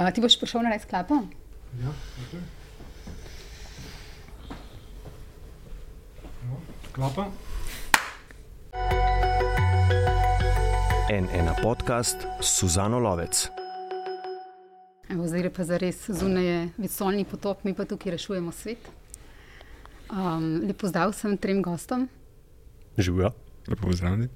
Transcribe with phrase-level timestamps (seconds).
[0.00, 1.18] Uh, ti boš prišel na res klapo?
[1.76, 1.90] Ja,
[2.24, 2.40] okay.
[6.48, 6.56] no,
[6.96, 7.26] klapa.
[11.12, 13.50] En ena podcast Suzano Lovec.
[15.10, 18.88] Evo, zdaj gre pa za res zunaj je vesoljni potop, mi pa tukaj rešujemo svet.
[20.08, 22.08] Um, lepo zdrav vsem trem gostom.
[22.96, 23.34] Živijo,
[23.68, 24.32] lepo pozdravljeni.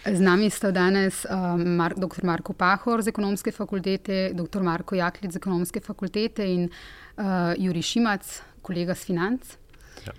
[0.00, 2.24] Z nami sta danes um, Mar dr.
[2.24, 4.62] Marko Pahor z ekonomske fakultete, dr.
[4.64, 8.24] Marko Jaklic z ekonomske fakultete in uh, Juri Šimac,
[8.64, 9.58] kolega z financ.
[10.06, 10.14] Ja.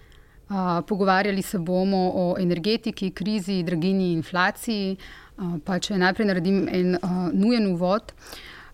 [0.50, 4.98] Uh, pogovarjali se bomo o energetiki, krizi, dragini, inflaciji.
[5.42, 8.14] Uh, pa če najprej naredim en uh, nujen uvod.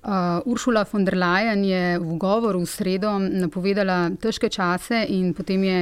[0.03, 5.63] Uh, Uršula von der Leyen je v govoru v sredo napovedala težke čase, in potem
[5.63, 5.79] je,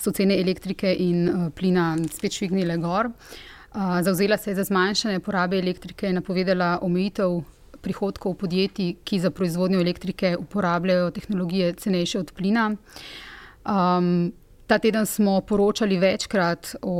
[0.00, 3.12] so cene elektrike in uh, plina spet švignile gor.
[3.12, 3.44] Uh,
[3.76, 7.42] Zauzela se je za zmanjšanje porabe elektrike in napovedala omejitev
[7.84, 12.70] prihodkov podjetij, ki za proizvodnjo elektrike uporabljajo tehnologije cenejše od plina.
[13.66, 14.32] Um,
[14.66, 16.96] ta teden smo poročali večkrat o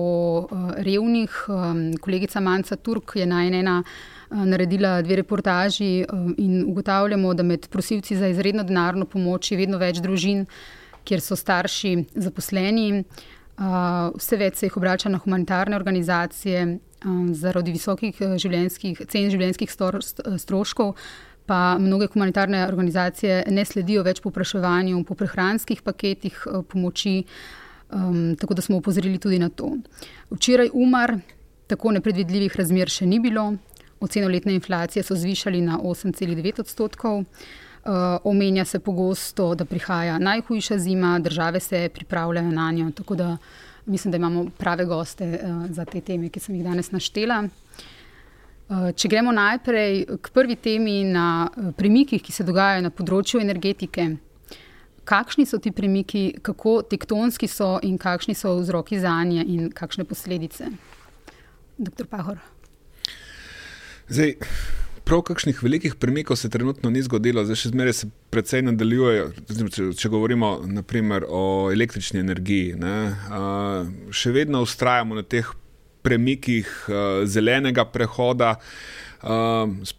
[0.50, 1.46] uh, revnih.
[1.48, 7.68] Um, kolegica Manca Turk je najnena uh, naredila dve reportaži um, in ugotavljamo, da med
[7.68, 10.44] prosilci za izredno denarno pomoč je vedno več družin,
[11.04, 13.00] kjer so starši zaposleni.
[13.00, 16.64] Uh, vse več se jih obrača na humanitarne organizacije
[17.04, 19.72] um, zaradi visokih življenjskih, cen življenjskih
[20.42, 20.96] stroškov.
[21.46, 27.20] Pa mnoge humanitarne organizacije ne sledijo več popraševanju po prehranskih paketih pomoči,
[27.94, 29.76] um, tako da smo upozorili tudi na to.
[30.34, 31.14] Včeraj umar,
[31.70, 33.52] tako nepredvidljivih razmer še ni bilo,
[34.02, 37.22] oceno letne inflacije so zvišali na 8,9 odstotkov.
[37.22, 37.54] Uh,
[38.24, 42.90] omenja se pogosto, da prihaja najhujša zima, države se pripravljajo na njo.
[42.90, 43.36] Tako da
[43.86, 47.42] mislim, da imamo prave goste uh, za te teme, ki sem jih danes naštela.
[48.68, 54.08] Uh, če gremo najprej k prvi temi na premikih, ki se dogajajo na področju energetike.
[55.06, 60.04] Kakšni so ti premiki, kako tektonski so in kakšni so vzroki za nje in kakšne
[60.04, 60.72] posledice?
[61.78, 62.42] Doktor Pahor.
[64.08, 64.34] Zdaj,
[65.06, 69.28] prav kakšnih velikih premikov se trenutno ni zgodilo, zdaj še zmeraj se precej nadaljujejo.
[69.46, 72.96] Če, če govorimo naprimer, o električni energiji, ne,
[73.30, 75.46] uh, še vedno ustrajamo na teh
[76.06, 78.56] premikih uh, zelenega prehoda.
[79.22, 79.94] Uh,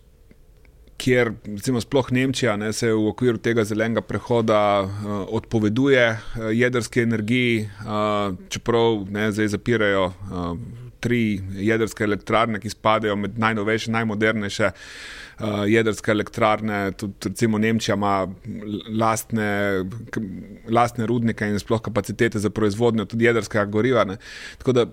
[0.97, 7.03] Ker recimo sploh Nemčija ne, se v okviru tega zelenega prehoda uh, odpoveduje uh, jedrski
[7.05, 14.71] energiji, uh, čeprav ne, zdaj zapirajo uh, tri jedrske elektrarne, ki spadajo med najnovejše, najmodernejše
[14.71, 16.91] uh, jedrske elektrarne.
[16.97, 18.27] Tudi recimo Nemčija ima
[18.89, 19.83] lastne,
[20.69, 24.05] lastne rudnike in sploh kapacitete za proizvodnjo tudi jedrskega goriva.
[24.05, 24.85] Da,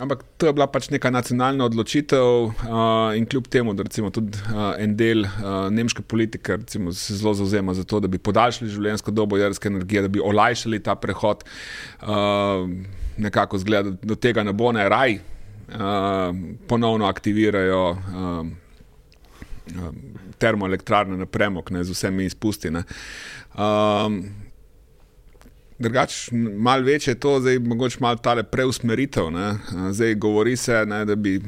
[0.00, 2.52] ampak to je bila pač neka nacionalna odločitev uh,
[3.16, 7.34] in kljub temu, da recimo tudi uh, en del uh, nemške politike recimo, se zelo
[7.34, 11.44] zauzema za to, da bi podaljšali življenjsko dobo jedrske energije, da bi olajšali ta prehod.
[12.00, 12.70] Uh,
[13.20, 15.18] Nekako zgleda, da do tega ne bo ne raj,
[16.66, 18.46] ponovno aktivirajo uh,
[20.38, 22.68] termoelektrarne na premog, ne, z vsemi izpusti.
[22.68, 24.22] Um,
[25.80, 29.30] Drugač, malo večje je to, zdaj mogoče malo tale preusmeritev.
[29.32, 29.54] Ne.
[29.92, 31.38] Zdaj govori se, ne, da bi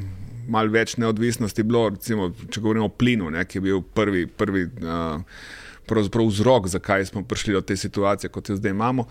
[0.49, 4.65] malo več neodvisnosti bilo, recimo, če govorimo o plinu, ne, ki je bil prvi, prvi
[4.81, 5.21] uh,
[5.85, 9.05] vzrok, zakaj smo prišli do te situacije, kot jo zdaj imamo.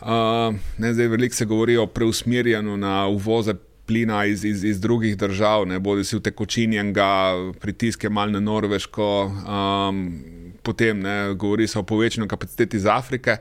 [0.00, 3.54] Uh, ne, zdaj veliko se govori o preusmerjanju na uvoze
[3.86, 7.08] plina iz, iz, iz drugih držav, ne bodi si v tekočinjenega,
[7.60, 10.02] pritiske malo na Norveško, um,
[10.62, 13.36] potem ne, govori se o povečanju kapaciteti iz Afrike.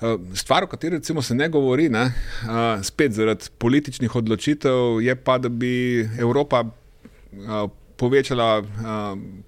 [0.00, 5.38] Uh, stvar, o kateri se ne govori, ne, uh, spet zaradi političnih odločitev, je pa,
[5.38, 8.66] da bi Evropa uh, povečala uh,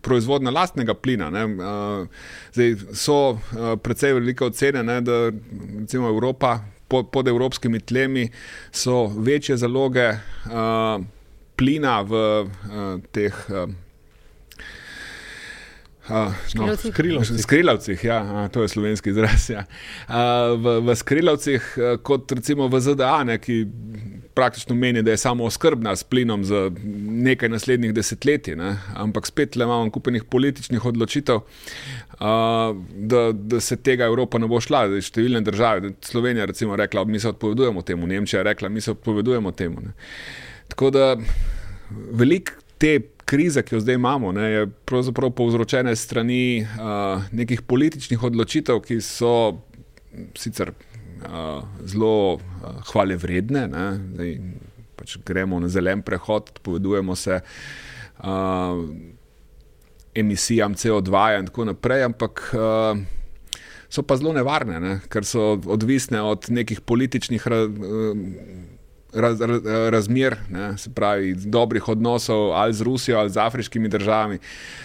[0.00, 1.28] proizvodnjo lastnega plina.
[1.28, 2.08] Uh,
[2.52, 5.30] zdaj so uh, precej velike ocene, ne, da
[5.80, 8.28] recimo Evropa pod, pod evropskimi tlemi
[8.72, 11.04] so večje zaloge uh,
[11.56, 12.48] plina v uh,
[13.12, 13.44] teh.
[13.50, 13.68] Uh,
[16.08, 16.72] Uh, no,
[17.38, 19.50] skrilavcih, ja, a, to je slovenski izraz.
[19.50, 19.66] Ja.
[20.08, 21.66] Uh, v, v skrilavcih,
[22.00, 23.58] kot recimo v ZDA, ne, ki
[24.38, 26.70] praktično meni, da je samo oskrbna s plinom za
[27.26, 28.76] nekaj naslednjih desetletij, ne?
[28.94, 32.22] ampak spet le imamo kupenih političnih odločitev, uh,
[32.94, 34.84] da, da se tega Evropa ne bo šla.
[35.02, 39.82] Številne države, Slovenija, recimo, rekla, mi se odpovedujemo temu, Nemčija rekla, mi se odpovedujemo temu.
[39.88, 39.94] Ne?
[40.70, 41.12] Tako da
[41.90, 42.98] velik te.
[43.28, 49.02] Kriza, ki jo zdaj imamo, ne, je pravzaprav povzročena strani uh, nekih političnih odločitev, ki
[49.04, 49.32] so
[50.32, 50.72] sicer
[51.26, 52.40] uh, zelo uh,
[52.92, 53.66] hvale vredne.
[54.14, 54.34] Zdaj,
[54.98, 57.40] pač gremo na zelen prehod, povedujemo se.
[58.18, 58.84] Uh,
[60.18, 62.98] emisijam CO2 in tako naprej, ampak uh,
[63.88, 64.94] so pa zelo nevarne, ne?
[65.08, 67.46] ker so odvisne od nekih političnih.
[67.46, 68.74] Uh,
[69.12, 74.38] raz, raz, razmer, ne, se pravi, dobrih odnosov ali z Rusijo ali z afriškimi državami.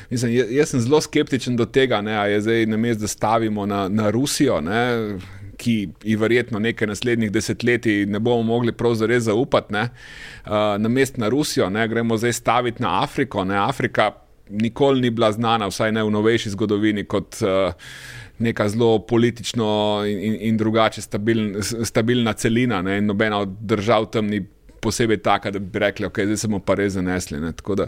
[0.10, 3.90] Mislim, jaz, sem zelo skeptičen do tega, da je zdaj na mestu, da stavimo na,
[3.90, 4.62] na Rusijo.
[4.62, 5.18] Ne,
[5.64, 11.18] Ki ji verjetno nekaj naslednjih desetletij ne bomo mogli prav zares zaupati, uh, na mest
[11.18, 13.46] na Rusijo, ne, gremo zdaj staviti na Afriko.
[13.48, 13.56] Ne.
[13.56, 14.12] Afrika
[14.50, 17.72] nikoli ni bila znana, vsaj ne v novejši zgodovini, kot uh,
[18.44, 19.68] neka zelo politično
[20.08, 22.82] in, in, drugače stabiln, stabilna celina.
[22.82, 22.98] Ne?
[22.98, 24.44] In nobena od držav tam ni
[24.82, 27.40] posebej taka, da bi rekli, okay, zdaj smo pa res zanesli.
[27.40, 27.88] Da,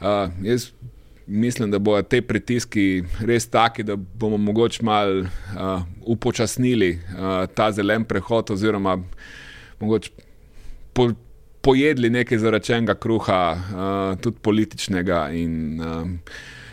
[0.00, 0.70] uh, jaz
[1.30, 7.70] mislim, da bodo te pritiski res taki, da bomo mogoče malo uh, upočasnili uh, ta
[7.72, 8.98] zelen prehod, oziroma
[9.80, 10.10] mogoče
[10.92, 11.10] po,
[11.60, 15.28] pojedli nekaj zaračenega kruha, uh, tudi političnega.
[15.32, 16.08] In, uh,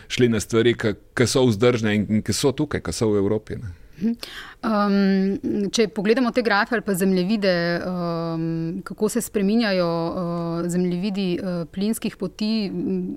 [0.08, 0.74] šli na stvari,
[1.14, 3.58] ki so vzdržne in ki so tukaj, ki so v Evropi.
[3.98, 11.64] Um, če pogledamo te grafe ali pa zemljevide, um, kako se spreminjajo uh, zemljevidi uh,
[11.72, 12.70] plinskih poti,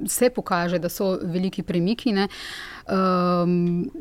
[0.07, 2.13] se pokaže, da so veliki premiki.
[2.17, 3.91] Um,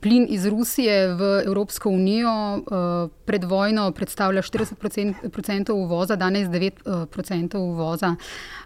[0.00, 8.14] plin iz Rusije v Evropsko unijo uh, pred vojno predstavlja 40% uvoza, danes 9% uvoza.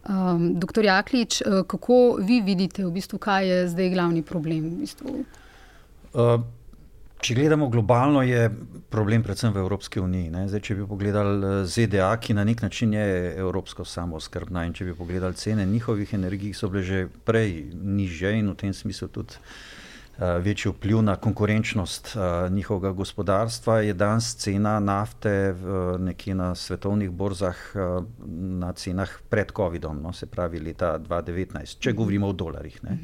[0.08, 4.70] Um, doktor Jaklič, uh, kako vi vidite, v bistvu, kaj je zdaj glavni problem?
[4.70, 5.24] V bistvu?
[6.14, 6.40] uh,
[7.24, 8.48] če gledamo globalno, je
[8.92, 10.28] problem predvsem v Evropski uniji.
[10.50, 13.06] Zdaj, če bi pogledali ZDA, ki na nek način je
[13.40, 18.52] evropsko samozkrbna, in če bi pogledali cene njihovih energij, so bile že prej niže in
[18.52, 19.40] v tem smislu tudi.
[20.14, 26.52] Eh, večji vpliv na konkurenčnost uh, njihovega gospodarstva, je danes cena nafte v, nekje na
[26.54, 28.04] svetovnih borzah uh,
[28.60, 32.78] na cenah pred COVID-om, no, se pravi leta 2019, če govorimo o dolarjih.
[32.86, 32.98] Ne.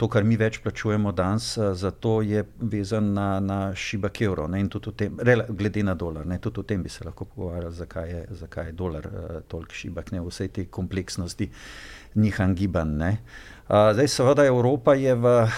[0.00, 2.40] To, kar mi več plačujemo danes, za to je
[2.72, 4.46] vezan na, na šibak evro.
[4.48, 4.62] Ne,
[4.96, 5.18] tem,
[5.48, 8.72] glede na dolar, ne, tudi o tem bi se lahko pogovarjali, zakaj je, zakaj je
[8.78, 11.50] dolar uh, toliko šibak, ne vse te kompleksnosti
[12.16, 13.20] njihan gibanj.
[13.68, 15.52] Zdaj, seveda, Evropa je v uh,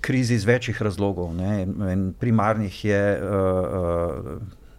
[0.00, 1.34] krizi iz večjih razlogov.
[2.22, 4.30] Primarnih je uh,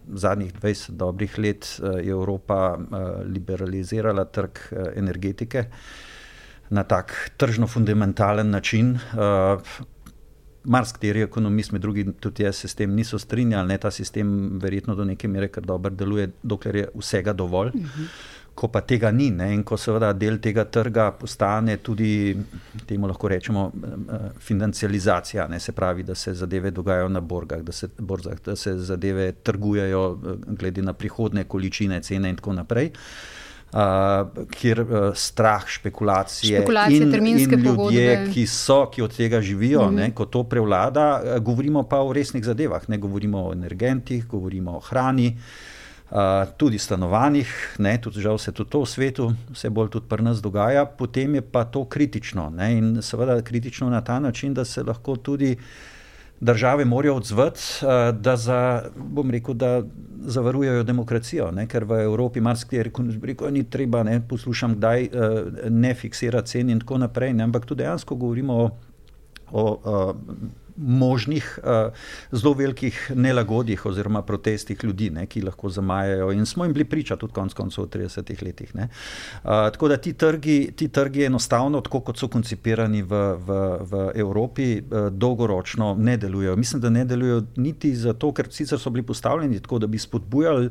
[0.07, 5.68] zadnjih 20 dobrih let uh, Evropa uh, liberalizirala trg uh, energetike
[6.69, 9.00] na tak tržno-fundamentalen način.
[9.14, 9.62] Uh,
[10.68, 13.68] Marsikateri ekonomist, med drugim tudi jaz, se s tem niso strinjali.
[13.68, 13.78] Ne?
[13.78, 17.72] Ta sistem verjetno do neke mere kar dobro deluje, dokler je vsega dovolj.
[17.74, 18.08] Uh -huh
[18.58, 22.34] ko pa tega ni ne, in ko seveda del tega trga postane tudi,
[22.90, 27.72] temu lahko rečemo, eh, financializacija, ne, se pravi, da se zadeve dogajajo na borgah, da
[27.72, 32.90] se, borzah, da se zadeve trgujejo eh, glede na prihodne količine, cene in tako naprej.
[32.94, 33.37] Uh,
[34.60, 38.31] kjer uh, strah, špekulacije, špekulacije in, in ljudje, pogodbe.
[38.34, 39.96] ki so, ki od tega živijo, mm -hmm.
[39.96, 44.72] ne, ko to prevlada, uh, govorimo pa o resnih zadevah, ne govorimo o energentih, govorimo
[44.72, 45.38] o hrani.
[46.12, 46.18] Uh,
[46.58, 50.42] tudi stanovanjih, ne, tudi žal se tudi to v svetu vse bolj tudi pri nas
[50.42, 54.84] dogaja, potem je pa to kritično ne, in seveda kritično na ta način, da se
[54.84, 55.58] lahko tudi
[56.39, 57.62] države morajo odzvati,
[58.13, 58.84] da, za,
[59.31, 59.84] rekel, da
[60.19, 65.10] zavarujejo demokracijo, ne, ker v Evropi marsikaj rekel, ni treba, ne, poslušam kdaj,
[65.69, 68.69] ne fiksirati cen in tako naprej, ne, ampak tudi dejansko govorimo o,
[69.51, 70.13] o
[70.77, 71.94] možnih uh,
[72.31, 76.31] zelo velikih nelagodjih oziroma protestih ljudi, ne, ki lahko zamajajo.
[76.31, 78.73] In smo jim bili priča tudi konec koncev v 30 letih.
[78.75, 78.90] Uh,
[79.44, 84.81] tako da ti trgi, ti trgi enostavno, tako kot so koncipirani v, v, v Evropi,
[84.81, 86.56] uh, dolgoročno ne delujejo.
[86.56, 90.69] Mislim, da ne delujejo niti zato, ker sicer so bili postavljeni tako, da bi spodbujali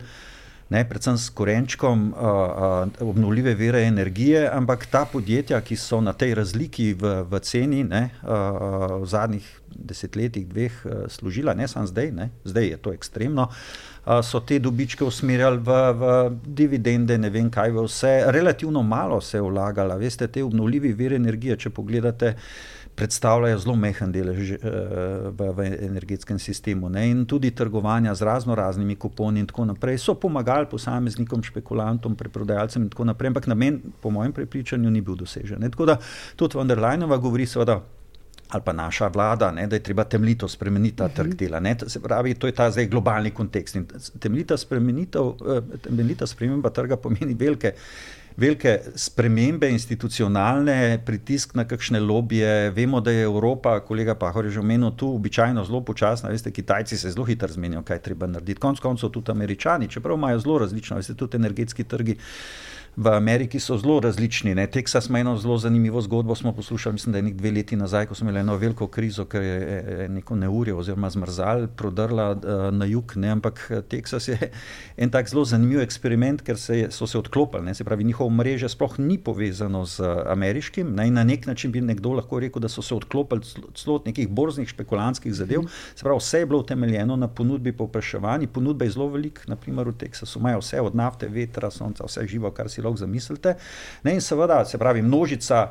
[0.69, 6.13] ne, predvsem s korenčkom uh, uh, obnovljive vere energije, ampak ta podjetja, ki so na
[6.13, 11.87] tej razliki v, v ceni ne, uh, v zadnjih desetletjih, dveh uh, služila, ne samo
[11.87, 13.51] zdaj, ne, zdaj je to ekstremno.
[14.23, 16.11] So te dobičke usmerjali v, v
[16.47, 18.13] dividende, ne vem kaj, vse.
[18.31, 21.57] Relativno malo se je vlagalo, veste, te obnovljive vire energije.
[21.65, 22.37] Če pogledate,
[22.97, 24.61] predstavljajo zelo mehen delež uh,
[25.37, 26.89] v, v energetskem sistemu.
[26.89, 27.07] Ne?
[27.11, 32.87] In tudi trgovanja z razno raznimi kuponi in tako naprej so pomagali posameznikom, špekulantom, preprodajalcem
[32.87, 35.61] in tako naprej, ampak namen, po mojem prepričanju, ni bil dosežen.
[35.61, 35.71] Ne?
[35.71, 35.99] Tako da
[36.37, 37.83] tudi von der Leinova govori, seveda.
[38.47, 41.37] Ali pa naša vlada, ne, da je treba temeljito spremeniti ta trg mhm.
[41.37, 41.61] dela.
[41.61, 43.77] Ne, to, pravi, to je ta zdaj globalni kontekst.
[44.21, 47.73] Temeljita, eh, temeljita sprememba trga pomeni velike
[48.37, 52.71] velike spremembe institucionalne, pritisk na kakšne lobije.
[52.71, 56.29] Vemo, da je Evropa, kolega Pahor je že omenil, tu običajno zelo počasna.
[56.31, 58.61] Veste, Kitajci se zelo hitro zmenijo, kaj treba narediti.
[58.61, 62.17] Konec koncev tudi američani, čeprav imajo zelo različno, veste, tudi energetski trgi.
[62.97, 64.55] V Ameriki so zelo različni.
[64.55, 64.67] Ne.
[64.67, 66.35] Teksas ima eno zelo zanimivo zgodbo.
[66.35, 69.25] Smo poslušali, mislim, da je nekaj dve leti nazaj, ko smo imeli eno veliko krizo,
[69.25, 72.39] ker je neko neurje oziroma zmrzal, prodrla uh,
[72.75, 73.13] na jug.
[73.17, 73.29] Ne.
[73.29, 74.51] Ampak Teksas je
[75.03, 77.65] en tak zelo zanimiv eksperiment, ker se je, so se odklopili.
[77.65, 77.75] Ne.
[77.75, 80.95] Se pravi, njihovo mreže sploh ni povezano z ameriškim.
[80.95, 81.11] Ne.
[81.11, 83.43] Na nek način bi nekdo lahko rekel, da so se odklopili
[83.75, 85.69] celo od nekih borznih špekulantskih zadev.
[85.95, 88.49] Se pravi, vse je bilo utemeljeno na ponudbi in povpraševanju.
[88.49, 92.51] Ponudba je zelo velika, naprimer v Teksasu imajo vse od nafte, vetra, sonca, vse živo,
[92.51, 93.57] kar si lahko zamislite.
[94.05, 95.69] Ne, in seveda, se pravi, množica.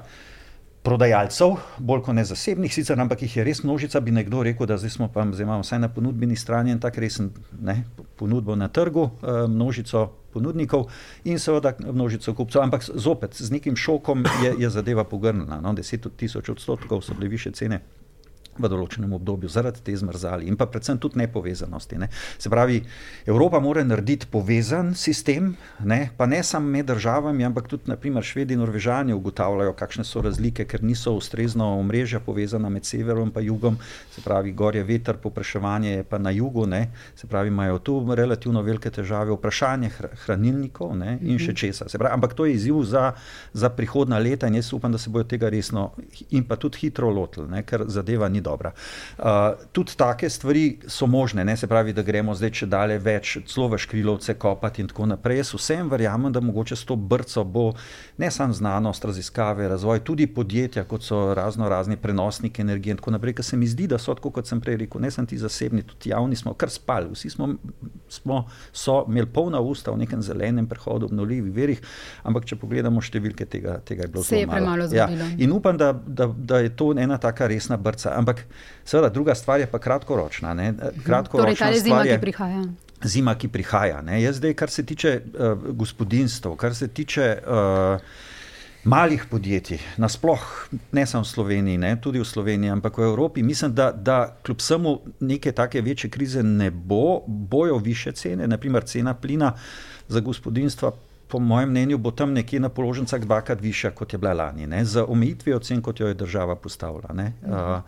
[0.86, 4.76] Prodajalcev, bolj kot ne zasebnih, sicer, ampak jih je res množica, bi nekdo rekel, da
[4.78, 7.80] zdaj smo pa zdaj imamo vsaj na ponudbeni strani en tak resen ne,
[8.22, 10.04] ponudbo na trgu, eh, množico
[10.34, 10.86] ponudnikov
[11.24, 12.62] in seveda množico kupcev.
[12.62, 15.58] Ampak zopet z nekim šokom je, je zadeva pogrnila.
[15.58, 17.82] No, 10 tisoč odstotkov so bile više cene
[18.58, 22.00] v določenem obdobju, zaradi te zmrzali in pa predvsem tudi nepovezanosti.
[22.00, 22.10] Ne.
[22.38, 22.82] Se pravi,
[23.26, 28.56] Evropa mora narediti povezan sistem, ne, pa ne samo med državami, ampak tudi, naprimer, Švedi
[28.56, 33.78] in Norvežani ugotavljajo, kakšne so razlike, ker niso ustrezno omrežja povezana med severom in jugom,
[34.12, 36.90] se pravi, gor je veter, popraševanje je pa na jugu, ne.
[37.16, 39.92] se pravi, imajo tu relativno velike težave, vprašanje
[40.26, 41.60] hranilnikov ne, in še mhm.
[41.60, 41.90] česa.
[41.98, 43.12] Pravi, ampak to je izziv za,
[43.54, 45.92] za prihodna leta in jaz upam, da se bodo tega resno
[46.32, 48.72] in pa tudi hitro lotili, ne, ker zadeva ni dobra.
[49.18, 53.38] Uh, tudi take stvari so možne, ne se pravi, da gremo zdaj če dalje več,
[53.50, 55.42] celo v škrilovce kopati in tako naprej.
[55.42, 57.66] Jaz vsem verjamem, da mogoče s to brco bo
[58.18, 63.16] ne samo znanost, raziskave, razvoj, tudi podjetja, kot so razno razni prenosniki energije in tako
[63.16, 65.38] naprej, ker se mi zdi, da so, tako kot sem prej rekel, ne samo ti
[65.42, 67.12] zasebni, tudi javni smo kar spali.
[67.14, 67.50] Vsi smo,
[68.10, 71.82] smo so imeli polna usta v nekem zelenem prehodu, obnovljivih verih,
[72.24, 74.90] ampak če pogledamo številke, tega, tega je bilo zelo malo.
[74.96, 75.08] Ja.
[75.38, 78.14] In upam, da, da, da je to ena taka resna brca.
[78.16, 78.46] Ampak Ampak,
[78.86, 80.54] seveda, druga stvar je pa kratkoročna.
[80.54, 80.72] Ne?
[80.72, 81.04] Mhm.
[81.06, 82.64] kratkoročna torej, ta zima, ki prihaja.
[83.04, 84.02] Zima, ki prihaja.
[84.02, 84.22] Ne?
[84.22, 87.38] Jaz zdaj, kar se tiče uh, gospodinstv, kar se tiče.
[87.48, 88.34] Uh,
[88.86, 93.74] Malih podjetij, nasplošno, ne samo v Sloveniji, ne, tudi v Sloveniji, ampak v Evropi, mislim,
[93.74, 94.92] da, da kljub vsemu
[95.26, 99.56] neke take večje krize ne bo, bojo više cene, naprimer cena plina
[100.08, 100.92] za gospodinstva
[101.28, 104.86] po mojem mnenju, bo tam nekje na položnicah dvakrat višja, kot je bila lani, ne?
[104.86, 107.10] z omejitvijo cen, kot jo je država postavila.
[107.12, 107.82] Uh,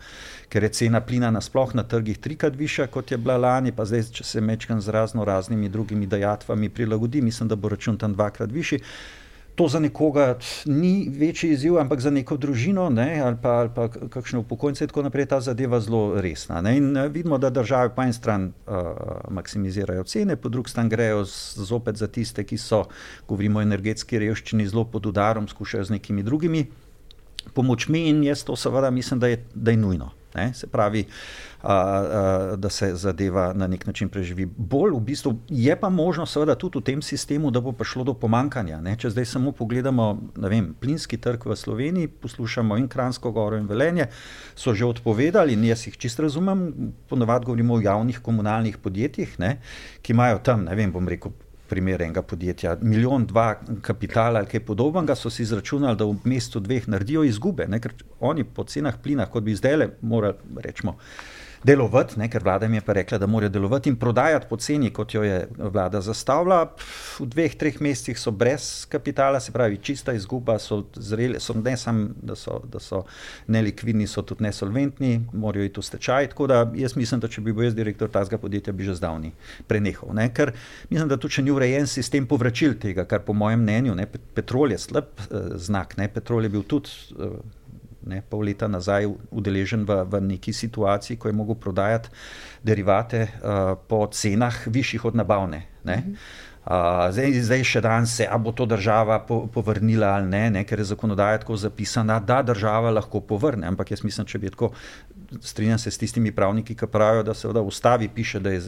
[0.50, 4.10] ker je cena plina nasplošno na trgih trikrat višja, kot je bila lani, pa zdaj,
[4.12, 8.52] če se mečkam z razno raznimi drugimi dajatvami prilagodi, mislim, da bo račun tam dvakrat
[8.52, 8.82] višji
[9.58, 13.88] to za nekoga ni večji izziv, ampak za neko družino ne, ali pa, ali pa
[13.90, 16.62] kakšne upokojence, tako naprej, ta zadeva zelo resna.
[16.62, 16.76] Ne.
[16.78, 18.76] In eh, vidimo, da države po eni strani uh,
[19.34, 21.24] maksimizirajo cene, po drugi strani grejo
[21.56, 22.84] zopet za tiste, ki so,
[23.28, 26.68] govorimo o energetski revščini, zelo pod udarom, skušajo z nekimi drugimi
[27.54, 30.12] pomočmi in jaz to seveda mislim, da je, da je nujno.
[30.36, 30.54] Ne?
[30.54, 31.06] Se pravi,
[31.62, 34.46] a, a, da se zadeva na nek način preživi.
[34.46, 38.14] Bolj v bistvu je pa možno, seveda, tudi v tem sistemu, da bo prišlo do
[38.14, 38.82] pomankanja.
[38.82, 38.98] Ne?
[39.00, 44.10] Če zdaj samo pogledamo vem, plinski trg v Sloveniji, poslušamo in Kransko goro in Velenje,
[44.56, 46.94] so že odpovedali in jaz jih čist razumem.
[47.10, 49.58] Ponovadi govorimo o javnih komunalnih podjetjih, ne?
[50.02, 51.34] ki imajo tam, ne vem, bom rekel
[51.70, 53.50] primer enega podjetja, milijon, dva
[53.82, 57.96] kapitala ali kaj podobnega, so si izračunali, da v mestu dveh naredijo izgube, ne, ker
[58.20, 60.98] oni po cenah plina, kot bi zdaj le morali, rečemo,
[61.64, 64.92] delovati, ne, ker vlada jim je pa rekla, da morajo delovati in prodajati po ceni,
[64.94, 66.64] kot jo je vlada zastavila.
[67.20, 71.78] V dveh, treh mesecih so brez kapitala, se pravi, čista izguba, so zreli, so ne
[71.78, 73.04] samo, da so, da so
[73.48, 76.32] nelikvidni, so tudi nesolventni, morajo iti v stečaj.
[76.34, 79.34] Tako da jaz mislim, da če bi bil jaz direktor tazga podjetja, bi že zdavni
[79.68, 80.14] prenehal.
[80.18, 80.54] Ne, ker
[80.90, 84.72] mislim, da tu še ni urejen sistem povračil tega, kar po mojem mnenju, ne, petrol
[84.72, 86.94] je slab eh, znak, ne, petrol je bil tudi.
[87.18, 87.40] Eh,
[88.08, 92.10] ne, pol leta nazaj udeležen v, v neki situaciji, ko je mogel prodajati
[92.64, 95.66] derivate uh, po cenah višjih od nabavne.
[95.84, 95.98] Ne.
[95.98, 96.14] Mhm.
[96.68, 100.64] Uh, zdaj, zdaj še danes se, ali bo to država po, povrnila ali ne, ne,
[100.68, 103.64] ker je zakonodaja tako zapisana, da država lahko povrne.
[103.68, 104.74] Ampak jaz mislim, če bi tako
[105.42, 108.62] strinjal se s tistimi pravniki, ki pravijo, da se v ustavi piše, da je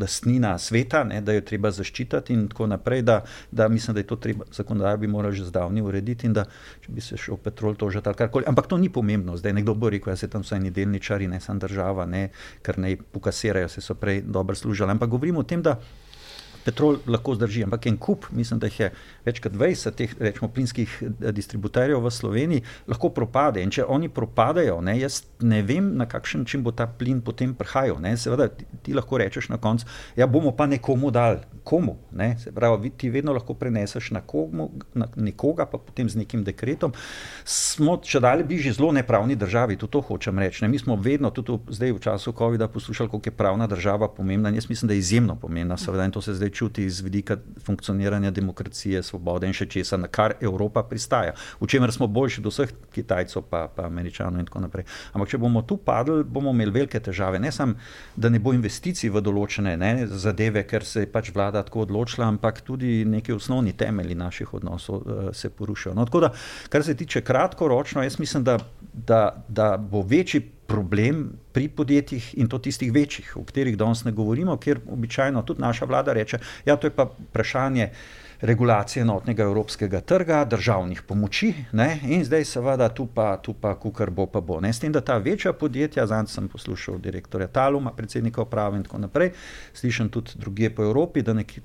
[0.00, 4.06] lastnina sveta, ne, da jo treba zaščititi in tako naprej, da, da mislim, da je
[4.06, 6.44] to treba, zakonodaja bi morala že zdavni urediti in da
[6.80, 8.44] če bi se šel petrol tožiti ali karkoli.
[8.48, 11.28] Ampak to ni pomembno, zdaj nekdo bo rekel, da ja, se tam so eni delničari,
[11.28, 12.28] ne samo država, ne,
[12.62, 14.90] ker ne pokasirajo, se so prej dobro služili.
[14.90, 15.78] Ampak govorimo o tem, da
[16.64, 18.90] petrol lahko zdrži, ampak en kup, mislim, da jih je
[19.26, 23.62] več kot 20 teh rečemo, plinskih eh, distributerjev v Sloveniji, lahko propade.
[23.62, 27.54] In če oni propadajo, ne, jaz ne vem, na kakšen način bo ta plin potem
[27.54, 28.00] prihajal.
[28.02, 28.14] Ne.
[28.16, 31.96] Seveda ti, ti lahko rečeš na koncu, ja bomo pa nekomu dali komu.
[32.12, 32.36] Ne?
[32.38, 36.92] Se pravi, ti vedno lahko preneseš na, komu, na nekoga, pa potem z nekim dekretom.
[37.44, 40.64] Smo če dalje bližje zelo nepravni državi, tudi to hočem reči.
[40.64, 40.70] Ne?
[40.72, 44.50] Mi smo vedno, tudi zdaj v času COVID-a, poslušali, koliko je pravna država pomembna.
[44.54, 48.30] Jaz mislim, da je izjemno pomembna, seveda, in to se zdaj čuti iz vidika funkcioniranja
[48.30, 51.34] demokracije, svobode in še česa, na kar Evropa pristaja.
[51.60, 54.86] V čemer smo boljši od vseh Kitajcev, pa, pa Američanov in tako naprej.
[55.12, 57.40] Ampak če bomo tu padli, bomo imeli velike težave.
[57.42, 57.74] Ne samo,
[58.16, 62.28] da ne bo investicij v določene ne, zadeve, ker se je pač vlada tako odločila,
[62.28, 65.94] ampak tudi neki osnovni temelji naših odnosov uh, se porušijo.
[65.94, 66.32] No, tako da,
[66.68, 68.58] kar se tiče kratkoročno, jaz mislim, da,
[68.92, 70.48] da, da bo večji.
[70.66, 75.60] Problem pri podjetjih in to tistih večjih, o katerih danes ne govorimo, ker običajno tudi
[75.60, 77.90] naša vlada reče, da ja, je to pa vprašanje
[78.42, 82.00] regulacije enotnega evropskega trga, državnih pomoči ne?
[82.02, 84.60] in zdaj seveda tu pa, tu pa kukar bo pa bo.
[84.60, 84.72] Ne?
[84.72, 88.98] S tem, da ta večja podjetja, zanj sem poslušal direktorja Taluma, predsednika uprave in tako
[88.98, 89.30] naprej,
[89.74, 91.60] slišim tudi druge po Evropi, da neki,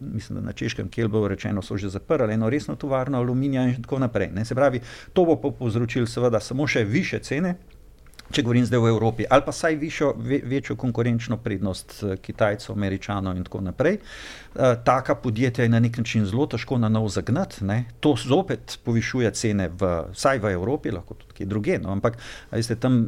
[0.00, 3.98] mislim, da na češkem, bo rečeno, so že zaprli eno resno tovarno aluminija in tako
[3.98, 4.30] naprej.
[4.30, 4.44] Ne?
[4.44, 4.80] Se pravi,
[5.12, 7.56] to bo povzročilo seveda samo še više cene,
[8.32, 12.72] če govorim zdaj v Evropi, ali pa vsaj višjo, ve, večjo konkurenčno prednost eh, Kitajcev,
[12.76, 13.98] Američanov in tako naprej.
[13.98, 17.64] E, taka podjetja je na nek način zelo težko na novo zagnati.
[17.64, 17.84] Ne.
[18.00, 21.78] To zopet povišuje cene, v, vsaj v Evropi, lahko tudi kje druge.
[21.82, 21.92] No.
[21.92, 22.18] Ampak,
[22.50, 23.04] veste, tam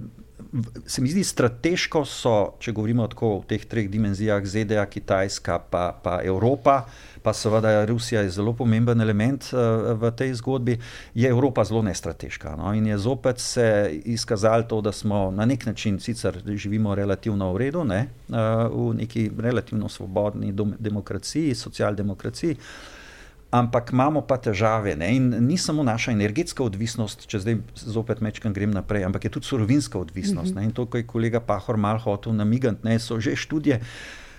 [0.86, 5.90] se mi zdi strateško, so, če govorimo tako v teh treh dimenzijah, ZDA, Kitajska, pa,
[6.02, 6.84] pa Evropa
[7.26, 9.58] pa seveda Rusija je zelo pomemben element uh,
[9.98, 10.76] v tej zgodbi,
[11.14, 12.54] je Evropa zelo nestrateška.
[12.56, 12.70] No?
[12.74, 13.66] In je zopet se
[14.04, 18.06] izkazalo to, da smo na nek način sicer živimo relativno v redu, ne?
[18.28, 18.36] uh,
[18.70, 22.56] v neki relativno svobodni demokraciji, socialdemokraciji.
[23.50, 24.96] Ampak imamo pa težave.
[24.96, 25.16] Ne?
[25.16, 29.46] In ni samo naša energetska odvisnost, če zdaj zopet mečkam grem naprej, ampak je tudi
[29.46, 30.54] surovinska odvisnost.
[30.54, 30.64] Mm -hmm.
[30.64, 33.80] In to, kar je kolega Pahor malo hotel namigati, so že študije.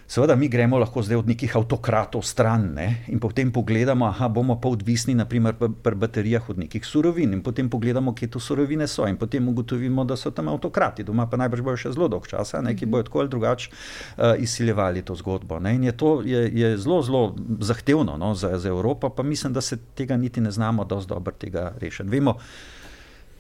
[0.08, 3.04] Seveda, mi gremo lahko zdaj od nekih avtokratov stran ne?
[3.12, 7.34] in potem pogledamo, da bomo pa odvisni, naprimer, pri baterijah od nekih surovin.
[7.34, 11.04] In potem pogledamo, kje to surovine so, in potem ugotovimo, da so tam avtokrati.
[11.04, 12.92] Doma pa najbrž bojo še zelo dolg čas, ki mhm.
[12.92, 15.60] bojo tako ali drugače uh, izsiljevali to zgodbo.
[15.60, 15.76] Ne?
[15.76, 18.32] In je to je, je zelo, zelo zahtevno no?
[18.36, 21.34] za, za Evropo, pa mislim, da se tega niti ne znamo dosti dobro
[21.82, 22.10] rešiti.
[22.10, 22.38] Vemo,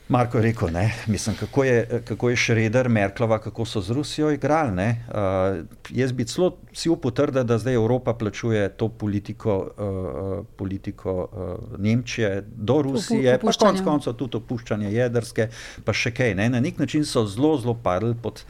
[0.09, 4.31] Marko je rekel, ne, mislim, kako, je, kako je Šreder, Merklova, kako so z Rusijo
[4.31, 4.67] igrali.
[4.81, 11.79] Uh, jaz bi celo si upotrdil, da zdaj Evropa plačuje to politiko, uh, politiko uh,
[11.79, 15.49] Nemčije do Rusije, pa konec koncev tudi opuščanje jedrske,
[15.83, 16.35] pa še kaj.
[16.35, 16.49] Ne.
[16.49, 18.45] Na nek način so zelo, zelo padli pod,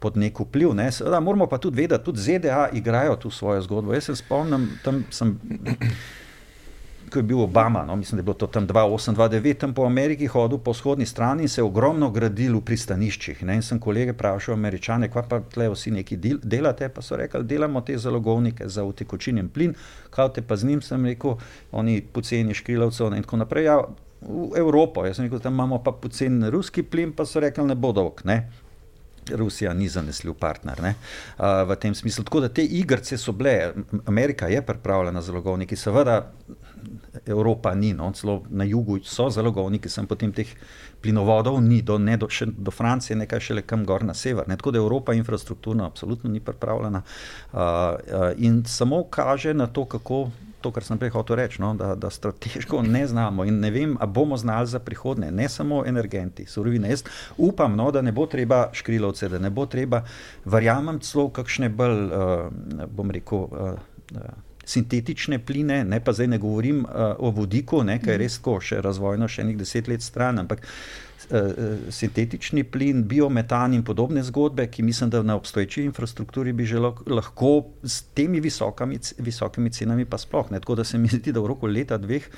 [0.00, 0.72] pod nek vpliv.
[0.74, 0.88] Ne.
[0.92, 3.92] Seveda, moramo pa tudi vedeti, tudi ZDA igrajo tu svojo zgodbo.
[3.94, 5.36] Jaz se spomnim, tam sem
[7.14, 10.26] ko je bil Obama, no, mislim, da je bilo to tam 2008-2009, tam po Ameriki
[10.26, 13.44] hodil po vzhodni strani in se je ogromno gradil v pristaniščih.
[13.46, 17.16] Ne, in sem kolege vprašal, američane, kva pa tle vsi neki del, delate, pa so
[17.16, 19.76] rekli, delamo te zalogovnike za utekočinjen plin,
[20.10, 21.38] kaj te pa z njim, sem rekel,
[21.72, 23.70] oni poceni škrilavcev in tako naprej.
[23.70, 23.78] Ja,
[24.24, 27.78] v Evropo, jaz sem rekel, tam imamo pa poceni ruski plin, pa so rekli, ne
[27.78, 28.24] bo dolg.
[29.32, 30.94] Rusija ni zanesljiv partner ne,
[31.38, 32.24] v tem smislu.
[32.24, 33.72] Tako da te igrice so bile,
[34.06, 36.32] Amerika je pripravljena za zalogovniki, seveda
[37.26, 40.48] Evropa ni, no, celo na jugu so zalogovniki, sem potem teh
[41.02, 44.48] plinovodov ni, do, ne, do, še, do Francije, nekaj šele kam gor na sever.
[44.48, 44.56] Ne.
[44.60, 50.28] Tako da Evropa infrastrukturno absolutno ni pripravljena uh, uh, in samo kaže na to, kako
[50.64, 53.96] to, kar sem prej hotel reči, no, da, da strateško ne znamo in ne vem,
[54.00, 56.88] ali bomo znali za prihodnje, ne samo energenti, surovine.
[56.94, 57.04] Jaz
[57.36, 60.04] upam, no, da ne bo treba škrilovce, da ne bo treba,
[60.44, 63.76] verjamem, celo kakšne bolj, uh, bom rekel, uh,
[64.16, 68.80] uh, sintetične pline, ne pa zdaj ne govorim uh, o vodiku, nekaj res tako, še
[68.84, 70.64] razvojno, še nekaj deset let stran, ampak
[71.90, 77.64] sintetični plin, biometan in podobne zgodbe, ki mislim, da na obstoječi infrastrukturi bi že lahko
[77.82, 80.60] s temi visokami, visokimi cenami pa sploh ne.
[80.60, 82.28] Tako da se mi zdi, da v roku leta, dveh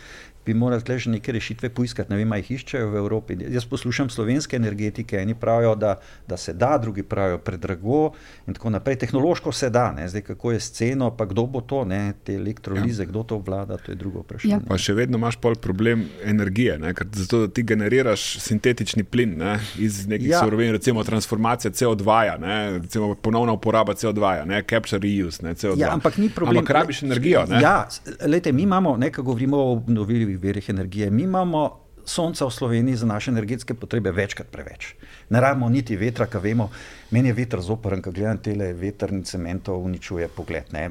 [0.46, 2.10] bi morali tle že neke rešitve poiskati.
[2.10, 3.36] Ne vem, ali jih iščejo v Evropi.
[3.50, 5.96] Jaz poslušam slovenske energetike, eni pravijo, da,
[6.28, 8.12] da se da, drugi pravijo, predrago
[8.46, 8.98] in tako naprej.
[9.02, 10.08] Tehnološko se da, ne?
[10.08, 12.12] zdaj kako je s ceno, pa kdo bo to, ne?
[12.24, 13.06] te elektrolize, ja.
[13.06, 14.54] kdo to vlada, to je drugo vprašanje.
[14.54, 14.60] Ja.
[14.68, 16.94] Pa še vedno imaš pol problem energije, ne?
[16.94, 19.58] ker zato, ti generiraš sintetični plin ne?
[19.82, 20.44] iz nekih ja.
[20.44, 22.56] surovin, recimo transformacija CO2, ne?
[22.78, 24.62] recimo ponovna uporaba CO2, ne?
[24.62, 25.54] capture reuse, ne?
[25.58, 25.80] CO2.
[25.82, 26.62] Ja, ampak ni problem.
[26.62, 27.44] Ampak rabiš energijo.
[27.50, 27.60] Ne?
[27.62, 27.88] Ja,
[28.26, 31.10] lejte, mi imamo, nekaj govorimo o obnovljivih obnovljivih verih energije.
[31.10, 34.94] Mi imamo sonca v Sloveniji za naše energetske potrebe večkrat preveč.
[35.30, 36.70] Ne rabimo niti vetra, ki vemo,
[37.10, 40.72] meni je veter zoporen, ko gledam te vetrne cemente, uničuje pogled.
[40.72, 40.90] Ne.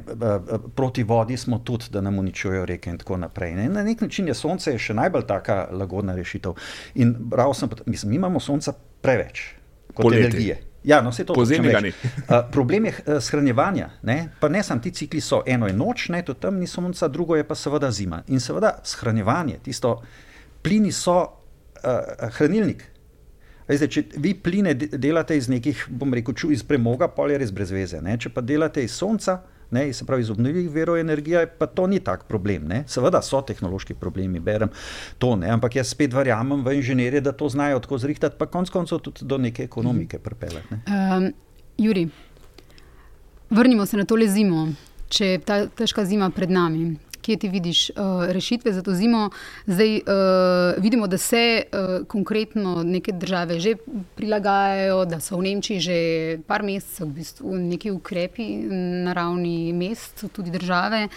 [0.76, 3.56] Proti vodi smo tudi, da nam uničujejo reke in tako naprej.
[3.56, 3.70] Ne.
[3.70, 6.54] Na nek način je sonce je še najbolj taka lagodna rešitev.
[6.96, 9.56] In prav sem, mislim, mi imamo sonca preveč.
[9.96, 10.26] kot Poleti.
[10.26, 10.58] energije.
[10.86, 11.98] Ja, no, to Pozimi hočem ga reči.
[12.30, 13.90] Uh, problem je uh, shranjevanja.
[14.06, 14.30] Ne?
[14.40, 17.36] Pa ne samo ti cikli so, eno je noč, ne, to tam ni sonca, drugo
[17.36, 18.22] je pa seveda zima.
[18.28, 19.96] In seveda shranjevanje, tisto
[20.62, 22.86] plini so uh, hranilnik.
[23.66, 27.42] Veste, če vi pline de- delate iz nekih, bom rekel, ču, iz premoga, pol je
[27.42, 28.02] res brez veze.
[28.06, 28.20] Ne?
[28.22, 29.40] Če pa delate iz sonca,
[29.72, 32.68] ne, se pravi iz obnovljivih verov energije, pa to ni tak problem.
[32.68, 32.84] Ne?
[32.88, 34.70] Seveda so tehnološki problemi, berem
[35.18, 35.50] to, ne?
[35.50, 39.26] ampak jaz spet verjamem v inženirje, da to znajo tako zrihtati, pa konc koncev tudi
[39.26, 40.68] do neke ekonomike pripeljati.
[40.72, 40.82] ne.
[41.18, 41.34] Um,
[41.78, 42.08] Juri,
[43.50, 44.68] vrnimo se na tole zimo.
[45.10, 46.96] Če je ta težka zima pred nami,
[47.26, 49.30] kje ti vidiš uh, rešitve za to zimo?
[49.66, 53.76] Zdaj uh, vidimo, da se uh, konkretno neke države že
[54.16, 55.98] prilagajajo, da so v Nemčiji že
[56.48, 58.48] par mesecev v bistvu neki ukrepi
[59.06, 61.08] na ravni mest, tudi države.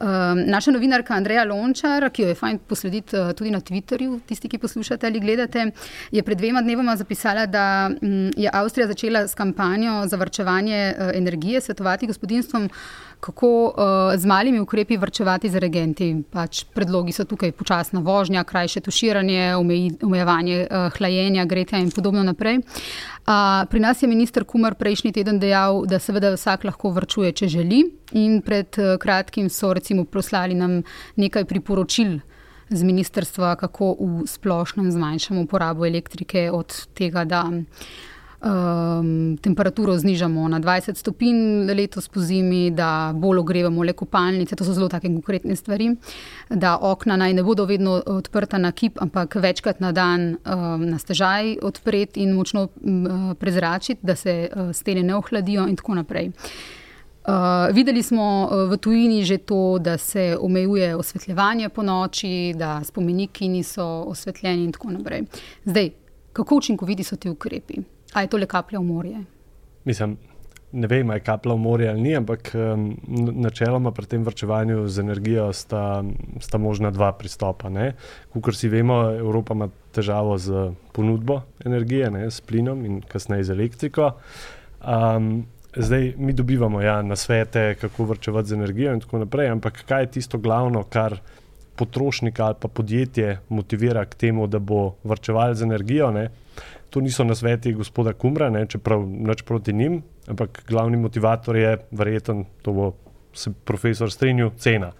[0.00, 0.06] Um,
[0.48, 4.58] naša novinarka Andreja Lončar, ki jo je fajn poslediti uh, tudi na Twitterju, tisti, ki
[4.58, 5.66] poslušate ali gledate,
[6.10, 11.10] je pred dvema dnevoma zapisala, da um, je Avstrija začela s kampanjo za vrčevanje uh,
[11.14, 12.70] energije, svetovati gospodinstvom,
[13.20, 13.72] kako uh,
[14.16, 16.08] z malimi ukrepi vrčevati z regenti.
[16.30, 19.56] Pač predlogi so tukaj počasna vožnja, krajše tuširanje,
[20.02, 22.58] omejevanje uh, hlajenja, gretja in podobno naprej.
[22.58, 27.48] Uh, pri nas je minister Kumar prejšnji teden dejal, da seveda vsak lahko vrčuje, če
[27.48, 27.84] želi.
[28.16, 30.80] In pred uh, kratkim so recimo proslali nam
[31.16, 32.18] nekaj priporočil
[32.70, 37.44] z ministrstva, kako v splošnem zmanjšamo porabo elektrike od tega, da
[38.42, 44.64] um, temperaturo znižamo na 20 stopinj letos po zimi, da bolj ogrevamo le kopalnice, to
[44.64, 45.94] so zelo take konkretne stvari,
[46.48, 50.98] da okna naj ne bodo vedno odprta na kip, ampak večkrat na dan um, na
[50.98, 56.30] stežaj odpreti in močno um, prezračiti, da se uh, stene ne ohladijo in tako naprej.
[57.20, 62.80] Uh, videli smo uh, v tujini že to, da se omejuje osvetljevanje po noči, da
[62.84, 65.22] spomeniki niso osvetljeni in tako naprej.
[65.64, 65.90] Zdaj,
[66.32, 67.82] kako učinkoviti so ti ukrepi?
[68.12, 69.20] A je to le kaplja v morje?
[69.84, 70.16] Mislim,
[70.72, 72.52] ne vem, ali je kaplja v morje ali ni, ampak
[73.46, 76.02] načeloma pri tem vrčevanju z energijo sta,
[76.40, 77.70] sta možna dva pristopa.
[78.34, 83.56] Kot si vemo, Evropa ima težavo z ponudbo energije, ne, s plinom in kasneje z
[83.56, 84.12] elektriko.
[84.80, 85.46] Um,
[85.76, 90.02] zdaj mi dobivamo ja, na svete, kako vrčevati z energijo in tako naprej, ampak kaj
[90.02, 91.18] je tisto glavno, kar
[91.76, 96.10] potrošnika ali pa podjetje motivira k temu, da bo vrčeval z energijo?
[96.10, 96.28] Ne?
[96.90, 102.44] To niso nasveti gospoda Kumra, ne, čeprav nič proti njim, ampak glavni motivator je verjeten,
[102.62, 102.92] to bo
[103.34, 104.90] se profesor strinjal, cena.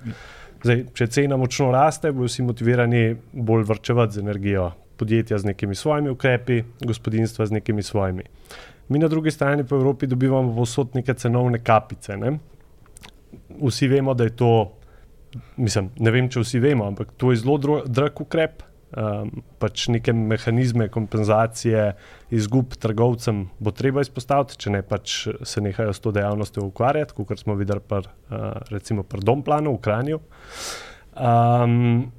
[0.63, 4.71] Zdaj, če cena močno raste, bodo vsi motivirani bolj vrčevati z energijo.
[5.01, 8.23] Podjetja z nekimi svojimi ukrepi, gospodinstva z nekimi svojimi.
[8.89, 12.17] Mi na drugi strani po Evropi dobivamo povsod neke cenovne kapice.
[12.17, 12.39] Ne?
[13.63, 14.73] Vsi vemo, da je to,
[15.57, 18.63] mislim, ne vem, če vsi vemo, ampak to je zelo drag ukrep.
[18.91, 21.93] Um, pač neke mehanizme kompenzacije
[22.35, 27.39] izgub trgovcem bo treba izpostaviti, če ne pač se nehajo s to dejavnostjo ukvarjati, kot
[27.39, 30.19] smo videli pri uh, recimo pri Domplanu v Kranju.
[31.15, 32.11] Um,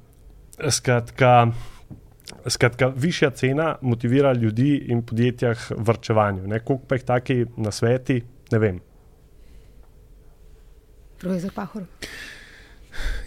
[0.68, 1.52] skratka,
[2.46, 6.46] skratka, višja cena motivira ljudi in podjetja k vrčevanju.
[6.48, 6.64] Ne?
[6.64, 8.80] Koliko pa jih taki na sveti, ne vem.
[11.20, 11.84] Profesor Pahor.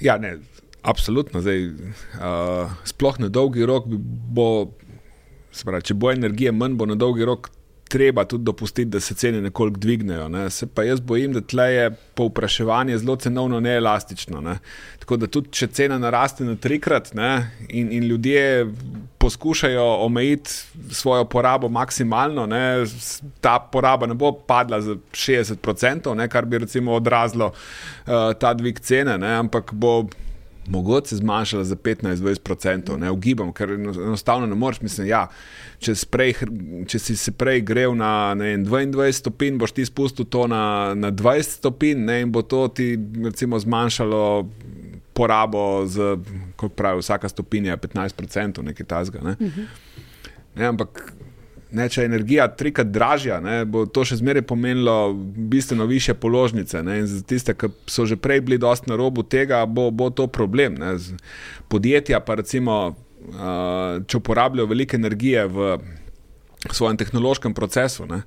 [0.01, 0.39] Ja, ne,
[0.85, 1.41] absolutno.
[1.41, 4.47] Zdaj, uh, sploh na dolgi rok bo,
[5.63, 7.49] pravi, če bo energije manj, bo na dolgi rok
[7.89, 10.27] treba tudi dopustiti, da se cene nekoliko dvignejo.
[10.29, 10.49] Ne.
[10.49, 14.41] Se pa jaz bojim, da tle je povpraševanje zelo cenovno neelastično.
[14.41, 14.57] Ne.
[14.99, 18.65] Tako da tudi, če cena naraste na trikrat ne, in, in ljudje
[19.21, 20.51] poskušajo omejiti
[20.91, 22.85] svojo porabo maksimalno, ne,
[23.41, 28.79] ta poraba ne bo padla za 60%, ne, kar bi recimo odrazilo uh, ta dvig
[28.79, 30.07] cene, ne, ampak bo
[30.67, 34.81] mogoče zmanjšala za 15-20%, ne ugibam, ker eno- enostavno ne moreš.
[34.81, 35.27] Mislim, ja,
[35.79, 36.33] če, sprej,
[36.87, 40.93] če si se prej grev na ne vem, 22 stopinj, boš ti spustil to na,
[40.95, 44.49] na 20 stopinj ne, in bo to ti recimo zmanjšalo
[45.13, 46.17] porabo z,
[46.55, 49.21] kot pravi, vsaka stopinja je 15%, nekaj tasga.
[49.23, 49.35] Ne.
[50.55, 51.13] Ne, ampak
[51.75, 55.13] ne, če je energija trikrat dražja, ne, bo to še zmeraj pomenilo
[55.51, 56.83] bistveno više položnice.
[56.83, 60.09] Ne, in za tiste, ki so že prej bili dosti na robu tega, bo, bo
[60.09, 60.79] to problem.
[60.81, 60.95] Ne.
[61.71, 65.77] Podjetja pa recimo, uh, če uporabljajo veliko energije v
[66.71, 68.07] svojem tehnološkem procesu.
[68.09, 68.23] Ne.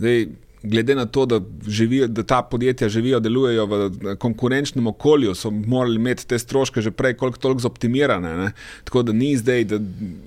[0.00, 0.26] Zdaj,
[0.62, 5.96] glede na to, da, živijo, da ta podjetja živijo, delujejo v konkurenčnem okolju, so morali
[5.96, 8.36] imeti te stroške že prej, koliko toliko zoptimirane.
[8.36, 8.52] Ne?
[8.84, 9.78] Tako da ni zdaj, da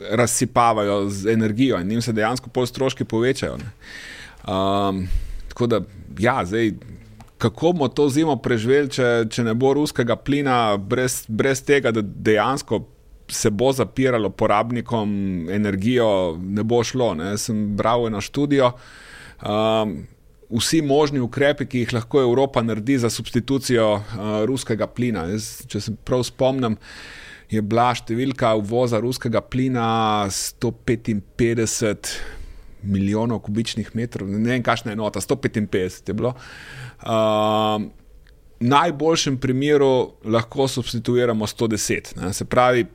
[0.10, 3.58] razsipavajo z energijo in jim se dejansko pol stroški povečajo.
[3.58, 3.72] Ne?
[4.48, 5.08] Um,
[5.50, 5.82] tako da,
[6.20, 6.74] ja, zdaj.
[7.38, 12.00] Kako bomo to zimo preživeli, če, če ne bo ruskega plina, brez, brez tega, da
[12.02, 12.80] dejansko
[13.28, 15.10] se bo zapiralo porabnikom
[15.52, 17.14] energijo, ne bo šlo.
[17.20, 17.34] Ne.
[17.38, 18.72] Sem bral eno študijo.
[19.44, 19.98] Um,
[20.54, 24.04] vsi možni ukrepi, ki jih lahko Evropa naredi za substitucijo uh,
[24.46, 25.26] ruskega plina.
[25.34, 26.78] Jaz, če se prav spomnim,
[27.50, 29.88] je bila številka uvoza ruskega plina
[30.30, 32.16] 155
[32.84, 36.34] milijonov kubičnih metrov, ne vem, kakšna je nota, 155 je bilo.
[37.04, 37.86] Uh,
[38.60, 42.14] v najboljšem primeru lahko substituiramo 110.
[42.20, 42.34] Ne?
[42.36, 42.86] Se pravi,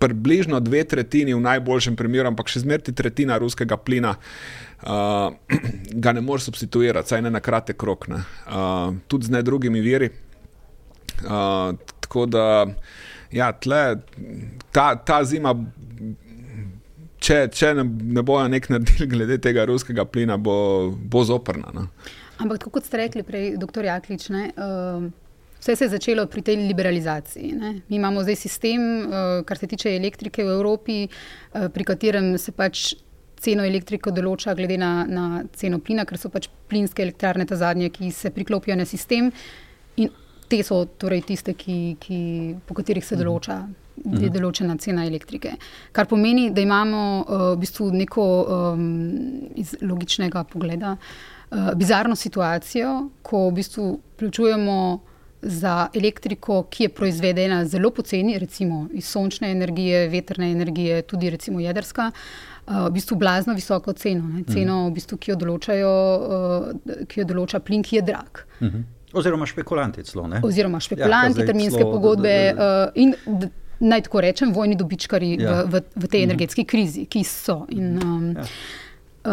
[0.00, 4.16] približno dve tretjini v najboljšem primeru, ampak še zmerti tretjina ruskega plina.
[4.16, 4.69] Uh,
[6.04, 8.22] ga ne moreš substituirati, saj ne na kratek rok, ne.
[8.46, 10.10] Uh, tudi z ne drugimi viri.
[11.24, 12.66] Uh, tako da,
[13.32, 14.00] ja, tle,
[14.72, 15.52] ta, ta zima,
[17.20, 17.84] če, če ne,
[18.16, 21.74] ne bojo nek naredili glede tega ruskega plina, bo, bo zoprna.
[21.76, 21.86] Ne.
[22.40, 25.04] Ampak, kot ste rekli prej, doktor Jaklič, ne, uh,
[25.60, 27.52] vse se je začelo pri tej liberalizaciji.
[27.52, 27.74] Ne.
[27.92, 32.56] Mi imamo zdaj sistem, uh, kar se tiče elektrike v Evropi, uh, pri katerem se
[32.56, 32.94] pač
[33.40, 35.26] ceno elektrike določa glede na, na
[35.56, 39.30] ceno plina, ker so pač plinske elektrarne ta zadnje, ki se priklopijo na sistem.
[40.00, 40.10] In
[40.50, 42.20] te so torej tiste, ki, ki,
[42.66, 43.22] po katerih se mhm.
[43.24, 43.60] določa.
[44.00, 44.32] Je mhm.
[44.32, 45.58] določena cena elektrike.
[45.92, 48.86] Kar pomeni, da imamo uh, v bistvu neko um,
[49.60, 54.78] iz logičnega pogleda uh, bizarno situacijo, ko v bistvu plačujemo
[55.40, 61.60] za elektriko, ki je proizvedena zelo poceni, recimo iz sončne energije, vetrne energije, tudi recimo
[61.60, 64.44] jedrska, uh, v bistvu blazno visoko ceno, ne?
[64.46, 68.44] ceno, v bistvu, ki, jo določajo, uh, ki jo določa plin, ki je drag.
[68.60, 68.76] Uh mhm.
[68.76, 68.88] -huh.
[69.12, 70.28] Oziroma špekulanti celo.
[70.28, 70.40] Ne?
[70.44, 72.84] Oziroma špekulanti, ja, terminske celo, pogodbe da, da, da.
[72.86, 73.14] Uh, in
[73.80, 75.62] naj tako rečem, vojni dobičkari ja.
[75.62, 76.30] v, v, v tej mhm.
[76.30, 77.64] energetski krizi, ki so.
[77.68, 78.44] In, um, ja.
[79.24, 79.32] Uh,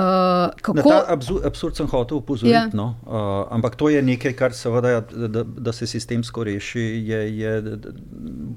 [0.62, 0.76] kako...
[0.76, 1.16] Na ta
[1.48, 2.68] absurd sem hotel upozoriti, yeah.
[2.68, 2.76] Ja.
[2.76, 2.96] no?
[3.08, 7.78] uh, ampak to je nekaj, kar seveda, da, da se sistemsko reši, je, je,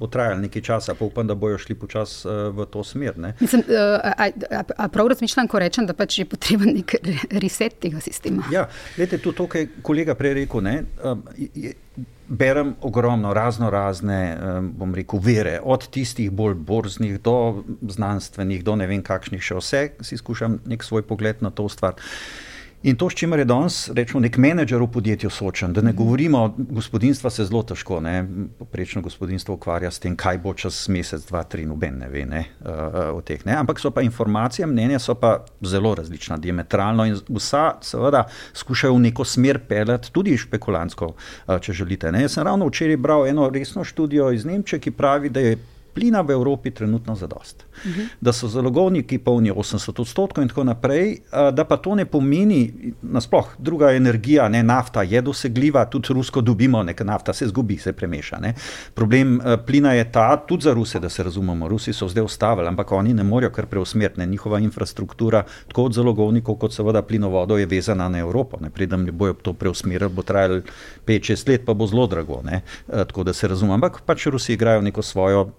[0.00, 3.14] bo trajalo nekaj časa, pa upam, da bojo šli počasi uh, v to smer.
[3.40, 6.96] Mislim, uh, a, a, a prav razmišljam, ko rečem, da pač je potreben nek
[7.30, 8.50] reset tega sistema.
[8.50, 8.66] Ja,
[8.96, 10.66] gledajte, tudi to, kar je kolega prej rekel.
[10.66, 11.76] Ne, um, je,
[12.30, 18.86] berem ogromno razno razne, bom rekel, vere, od tistih bolj borznih do znanstvenih, do ne
[18.86, 21.98] vem kakšnih še vse, si skušam nek svoj pogled na to stvar.
[22.82, 26.46] In to, s čimer je danes, rečemo, nek menedžer v podjetju soočen, da ne govorimo,
[26.56, 28.22] gospodinstva se zelo težko, ne,
[28.58, 32.40] poprečno gospodinstvo ukvarja s tem, kaj bo čez mesec, dva, tri, noben ne ve ne,
[32.64, 33.44] uh, o teh.
[33.44, 33.58] Ne.
[33.60, 38.24] Ampak so pa informacije, mnenja so pa zelo različna, diametralno in vsa seveda
[38.56, 42.08] skušajo v neko smer pelet, tudi špekulantsko, uh, če želite.
[42.16, 42.24] Ne.
[42.24, 45.60] Jaz sem ravno včeraj bral eno resno študijo iz Nemčije, ki pravi, da je
[46.00, 47.66] plina v Evropi trenutno zadost.
[47.84, 48.00] Uh mhm.
[48.00, 48.08] -huh.
[48.20, 51.18] Da so zalogovniki polni 80 odstotkov in tako naprej,
[51.52, 56.82] da pa to ne pomeni, nasploh druga energija, ne nafta, je dosegljiva, tudi rusko dobimo,
[56.82, 58.38] neka nafta se zgubi, se premeša.
[58.38, 58.54] Ne.
[58.94, 62.92] Problem plina je ta, tudi za Ruse, da se razumemo, Rusi so zdaj ustavili, ampak
[62.92, 68.08] oni ne morejo kar preusmeriti, njihova infrastruktura, tako od zalogovnikov, kot seveda plinovodov, je vezana
[68.08, 68.56] na Evropo.
[68.60, 68.70] Ne.
[68.70, 70.60] Predem ne bojo to preusmerili, bo trajalo
[71.06, 72.40] 5-6 let, pa bo zelo drago.
[72.44, 72.60] Ne.
[72.86, 75.50] Tako da se razumem, ampak pač Rusi igrajo neko svojo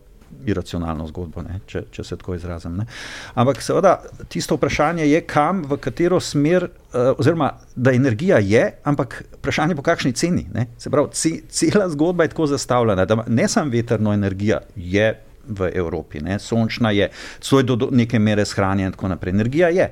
[0.45, 2.75] iracionalno zgodbo, če, če se tako izrazim.
[2.77, 2.85] Ne.
[3.33, 3.97] Ampak seveda
[4.29, 9.85] tisto vprašanje je, kam, v katero smer, uh, oziroma da energija je, ampak vprašanje po
[9.85, 10.45] kakšni ceni.
[10.53, 10.67] Ne.
[10.77, 15.11] Se pravi, ce, cela zgodba je tako zastavljena, da ne samo veterna energija je
[15.47, 16.39] v Evropi, ne.
[16.39, 19.33] sončna je, svoj do, do neke mere shranjena in tako naprej.
[19.33, 19.91] Energija je.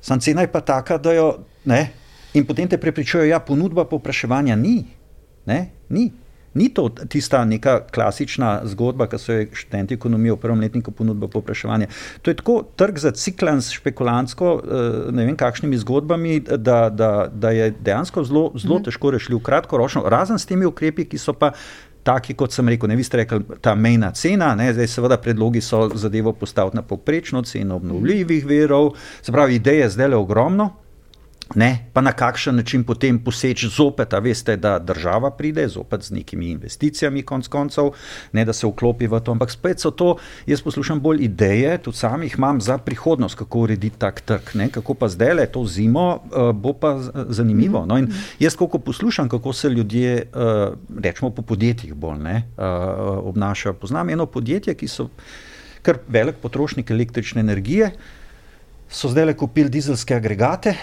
[0.00, 1.32] Sam cena je pa taka, da jo
[1.64, 1.90] ne.
[2.34, 4.84] In potem te prepričujejo, da ja, ponudba popraševanja ni.
[5.46, 6.10] Ne, ni.
[6.54, 11.28] Ni to tista neka klasična zgodba, ki so jo študenti ekonomije v prvem letniku ponudili
[11.30, 11.86] popraševanje.
[12.22, 17.28] To je tako trg za ciklan s špekulantsko, eh, ne vem kakšnimi zgodbami, da, da,
[17.32, 18.84] da je dejansko zelo, zelo mhm.
[18.84, 21.52] težko rešljiv kratkoročno, razen s temi ukrepi, ki so pa.
[22.00, 25.60] Taki, kot sem rekel, ne vi ste rekli, ta mejna cena, ne, zdaj seveda predlogi
[25.60, 30.70] so zadevo postaviti na poprečno ceno obnovljivih verov, se pravi, ideje zdaj le ogromno,
[31.54, 36.14] Ne, pa na kakšen način potem poseči zopet, a veste, da država pride zopet z
[36.14, 37.90] nekimi investicijami, konc koncev,
[38.32, 39.34] ne da se vklopi v to.
[39.34, 40.12] Ampak spet so to,
[40.46, 44.68] jaz poslušam bolj ideje, tudi sam jih imam za prihodnost, kako urediti tak trg, ne,
[44.70, 46.94] kako pa zdaj le to zimo, uh, bo pa
[47.28, 47.82] zanimivo.
[47.86, 48.06] No, in
[48.38, 52.64] jaz, ko poslušam, kako se ljudje, uh, rečemo po podjetjih, bolj ne, uh,
[53.26, 53.74] obnašajo.
[53.74, 55.10] Poznam eno podjetje, ki so
[55.82, 57.90] kar velik potrošnik električne energije,
[58.90, 60.76] so zdaj le kupili dizelske agregate.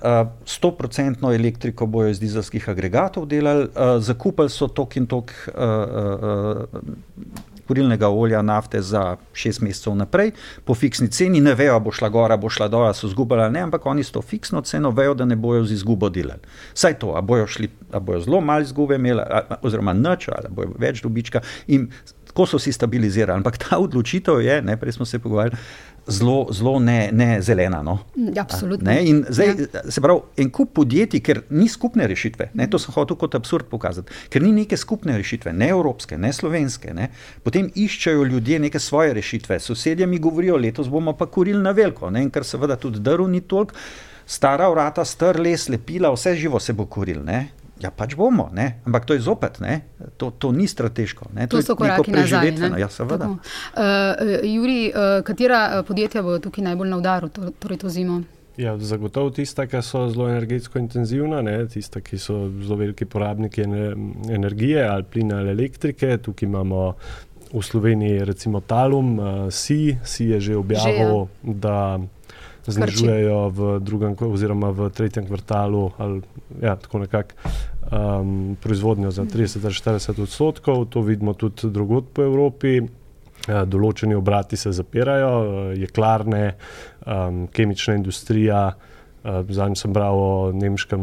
[0.00, 5.62] 100% uh, elektriko bojo iz dizelskih agregatov delali, uh, zakupili so tok in tok uh,
[5.62, 10.32] uh, kurilnega olja, nafte za šest mesecev naprej,
[10.64, 13.86] po fiksni ceni, ne vejo, bo šla gora, bo šla dol, so zgubili, ne, ampak
[13.86, 16.42] oni s to fiksno ceno vejo, da ne bojo z izgubo delali.
[16.74, 19.22] Saj to, a bojo, šli, a bojo zelo malo izgube imeli,
[19.62, 21.40] oziroma nič, ali bojo več dobička.
[21.72, 21.88] In
[22.32, 23.36] tako so si stabilizirali.
[23.40, 25.56] Ampak ta odločitev je, ne, prej smo se pogovarjali
[26.06, 27.82] zelo, zelo ne, ne zelena.
[27.82, 27.98] No?
[28.16, 28.92] Ja, absolutno.
[29.28, 29.82] Zdaj, ja.
[29.90, 33.68] Se pravi, en kup podjetij, ker ni skupne rešitve, ne, to sem hotel kot absurd
[33.70, 36.94] pokazati, ker ni neke skupne rešitve, ne evropske, ne slovenske.
[36.96, 37.08] Ne,
[37.42, 39.60] potem iščejo ljudje neke svoje rešitve.
[39.60, 43.28] Sosedje mi govorijo, letos bomo pa kurili na veliko, ne, in ker seveda tudi drv
[43.30, 43.78] ni toliko.
[44.26, 47.24] Stara vrata, star les, lepila, vse živo se bo kuril.
[47.26, 47.48] Ne?
[47.82, 48.78] Ja, pač bomo, ne?
[48.86, 49.58] ampak to je zopet,
[50.16, 51.32] to, to ni strateško.
[51.34, 51.48] Ne?
[51.50, 52.52] To, to so koraki nazaj.
[52.54, 52.70] Ne?
[52.78, 53.26] Ja, seveda.
[53.26, 58.22] Uh, Juri, uh, katera podjetja bo tukaj najbolj na udaru, to, torej to zimo?
[58.60, 61.56] Ja, zagotovo tista, ki so zelo energetsko intenzivna, ne?
[61.72, 66.18] tista, ki so zelo veliki porabniki energije ali plina ali elektrike.
[66.22, 66.92] Tukaj imamo
[67.52, 71.54] v Sloveniji recimo Talum, uh, SI, SI je že objavil, že, ja.
[71.66, 71.78] da
[72.66, 76.22] znižujejo v drugem oziroma v tretjem kvartalu ali
[76.62, 77.34] ja, tako nekako
[77.90, 80.84] um, proizvodnjo za 30-40 odstotkov.
[80.84, 82.80] To vidimo tudi drugot po Evropi.
[82.82, 86.54] Uh, določeni obrati se zapirajo, jeklarne,
[87.06, 88.70] um, kemična industrija.
[89.22, 91.02] Uh, Zadnji sem bral o nemškem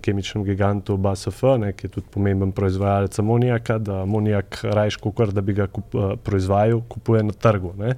[0.00, 5.44] kemičnem gigantu BASF, ne, ki je tudi pomemben proizvajalec amonijaka, da amonijak rajš, kot da
[5.44, 7.74] bi ga kup, uh, proizvajal, kupuje na trgu.
[7.80, 7.96] Ne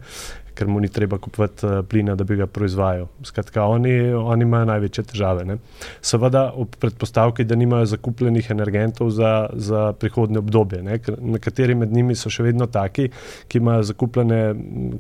[0.55, 3.07] ker mu ni treba kupovati uh, plina, da bi ga proizvajal.
[3.25, 5.45] Skratka, oni, oni imajo največje težave.
[5.45, 5.59] Ne?
[6.03, 10.83] Seveda, ob predpostavki, da nimajo zakupljenih energentov za, za prihodne obdobje.
[11.21, 13.09] Nekateri med njimi so še vedno taki,
[13.49, 14.41] ki imajo zakupljene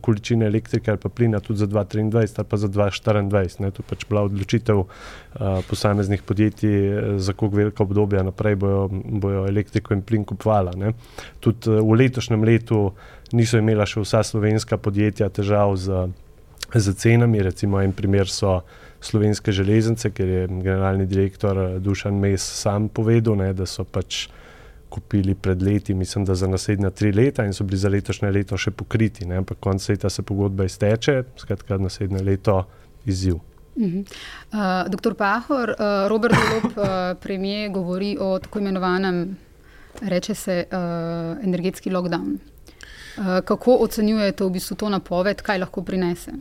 [0.02, 3.70] količine elektrike ali pa plina tudi za 2023 ali pa za 2024.
[3.70, 4.84] To je pač bila odločitev
[5.68, 10.92] posameznih podjetij, eh, za koliko velika obdobja naprej bojo, bojo elektriko in plin kupovali.
[11.40, 12.92] Tudi uh, v letošnjem letu
[13.32, 16.06] niso imela še vsa slovenska podjetja težav z,
[16.74, 17.42] z cenami.
[17.42, 18.60] Recimo en primer so
[19.00, 24.28] slovenske železnice, ker je generalni direktor eh, Dušan Mes sam povedal, ne, da so pač
[24.88, 28.56] kupili pred leti, mislim, da za naslednja tri leta in so bili za letošnje leto
[28.56, 29.26] še pokriti.
[29.26, 32.60] Ne, ampak konec leta se pogodba izteče, skratka naslednje leto
[33.04, 33.42] izziv.
[33.76, 36.84] Uh uh, doktor Pahor, uh, Robert Golop, uh,
[37.20, 39.36] premijer, govori o tako imenovanem,
[40.00, 42.38] reče se, uh, energetski lockdown.
[43.18, 46.32] Eh, kako ocenjujete v bistvu to napoved, kaj lahko prinese?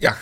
[0.00, 0.16] Ja,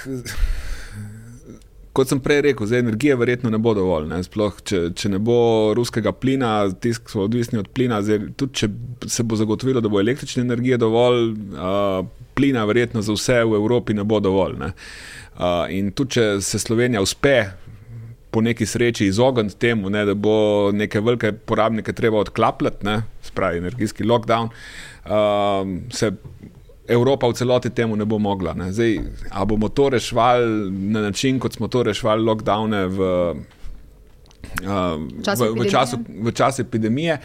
[2.00, 4.08] kot sem prej rekel, za energijo verjetno ne bo dovolj.
[4.08, 4.22] Ne?
[4.24, 5.36] Sploh, če, če ne bo
[5.76, 8.70] ruskega plina, tisk so odvisni od plina, zdaj, tudi če
[9.12, 12.00] se bo zagotovilo, da bo električne energije dovolj, uh,
[12.38, 14.56] plina verjetno za vse v Evropi ne bo dovolj.
[14.62, 14.72] Ne?
[15.36, 17.36] Uh, in tudi če se Slovenija uspe
[18.30, 23.58] po neki sreči izogniti temu, ne, da bo neke velike porabnike treba odklapljati, ne, spravi
[23.58, 24.52] energijski lockdown,
[25.10, 26.12] um, se
[26.88, 28.54] Evropa v celoti temu ne bo mogla.
[28.54, 28.72] Ne.
[28.72, 28.98] Zdaj,
[29.30, 33.00] a bomo to rešvali na način, kot smo to rešvali lockdowne v,
[34.64, 34.96] uh,
[35.38, 37.20] v, v, času, v času epidemije.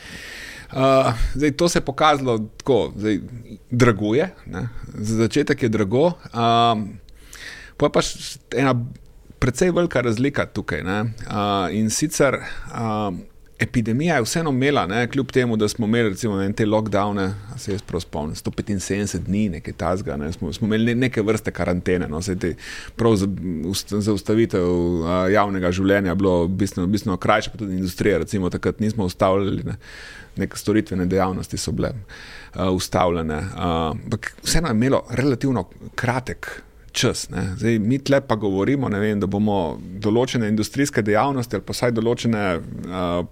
[0.75, 3.15] Uh, zdaj, to se je pokazalo tako, da
[3.71, 4.29] draguje,
[4.93, 6.05] za začetek je drago.
[6.05, 6.13] Uh,
[7.77, 8.01] pa je pa
[8.57, 8.75] ena
[9.39, 10.81] precej velika razlika tukaj.
[10.81, 11.05] Uh,
[11.71, 13.13] in sicer uh,
[13.59, 17.71] epidemija je vseeno imela, ne, kljub temu, da smo imeli recimo, ne, te lockdowne, se
[17.71, 22.07] jaz prav spomnim, 175 dni, nekaj tasga, ne, smo, smo imeli neke vrste karantene.
[22.07, 22.55] No, te,
[22.95, 23.27] prav za,
[23.89, 28.79] za ustavitev uh, javnega življenja je bilo bistveno, bistveno krajše, pa tudi industrija, recimo takrat
[28.79, 29.63] nismo ustavljali.
[29.63, 29.79] Ne,
[30.35, 33.37] Neke storitvene dejavnosti so bile uh, ustavljene.
[33.55, 35.63] Ampak uh, vseeno je imelo relativno
[35.95, 36.49] kratek
[36.91, 37.29] čas.
[37.57, 42.43] Zdaj, mi tle pa govorimo, vem, da bomo določene industrijske dejavnosti ali pa vsaj določene
[42.59, 43.23] uh,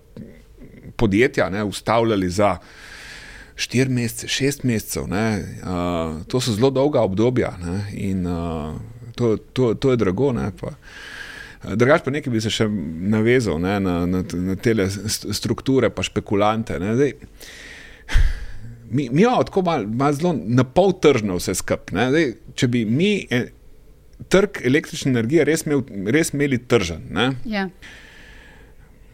[0.97, 2.57] podjetja ne, ustavljali za
[3.55, 5.03] štiri mesece, šest mesecev.
[5.03, 8.75] Uh, to so zelo dolga obdobja ne, in uh,
[9.15, 10.31] to, to, to je drago.
[10.33, 10.51] Ne,
[11.63, 12.67] Drugač pa nekaj bi se še
[13.13, 14.73] navezal ne, na, na, na te
[15.31, 16.75] strukture, pa špekulante.
[16.79, 17.13] Ne, zdaj,
[18.89, 22.17] mi, mi imamo tako malo mal zelo na pol tržno vse skupaj.
[22.59, 23.47] Če bi mi en,
[24.29, 27.07] trg električne energije res, imel, res imeli tržen.
[27.49, 27.67] Ja.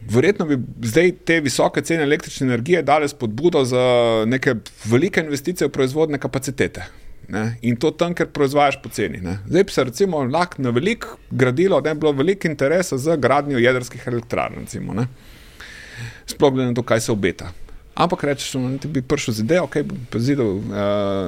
[0.08, 0.56] Verjetno bi
[0.88, 3.82] zdaj te visoke cene električne energije dale spodbudo za
[4.26, 6.86] neke velike investicije v proizvodne kapacitete.
[7.28, 7.56] Ne?
[7.62, 9.20] In to tam, ker proizvajaš poceni.
[9.46, 13.58] Zdaj bi se recimo lahko na velik gradilo, da je bilo veliko interesa za gradnjo
[13.58, 14.66] jedrskih elektrarn.
[16.26, 17.52] Sploh glede na to, kaj se obeta.
[17.94, 20.62] Ampak rečeš, da ti bi prišel z idejo, da bi zidal uh,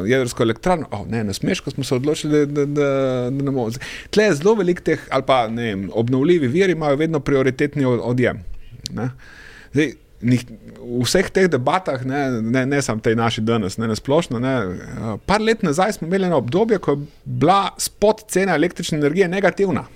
[0.09, 0.87] jedrsko elektrarno.
[0.91, 2.87] Oh, ne, ne smeš, ko smo se odločili, da, da,
[3.31, 3.71] da ne moremo.
[4.11, 8.43] Tle je zelo velik teh, ali pa ne, obnovljivi viri imajo vedno prioritetni odjem.
[9.73, 14.39] Zdaj, v vseh teh debatah, ne, ne, ne samo tej naši danes, ne na splošno,
[14.39, 19.01] ne, uh, par let nazaj smo imeli eno obdobje, ko je bila spod cena električne
[19.03, 19.87] energije negativna.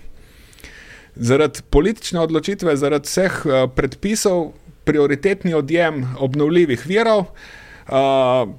[1.16, 4.50] Zaradi politične odločitve, zaradi vseh uh, predpisov,
[4.86, 7.30] prioritetni odjem obnovljivih virov.
[7.86, 8.50] Uh,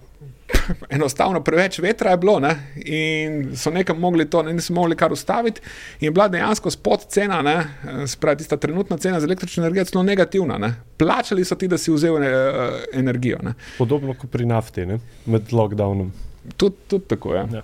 [0.96, 2.54] enostavno preveč vetra je bilo ne?
[2.76, 5.62] in so nekam mogli to, ne niso mogli kar ustaviti.
[6.00, 7.64] In bila dejansko spod cena,
[8.08, 10.58] spravi tista trenutna cena za električno energijo, zelo negativna.
[10.58, 10.74] Ne?
[10.98, 13.40] Plačali so ti, da si vzel ne, uh, energijo.
[13.44, 13.54] Ne?
[13.78, 15.00] Podobno kot pri nafti, ne?
[15.26, 16.12] med lockdownom.
[16.56, 17.48] Tudi tud tako je.
[17.54, 17.62] Ja.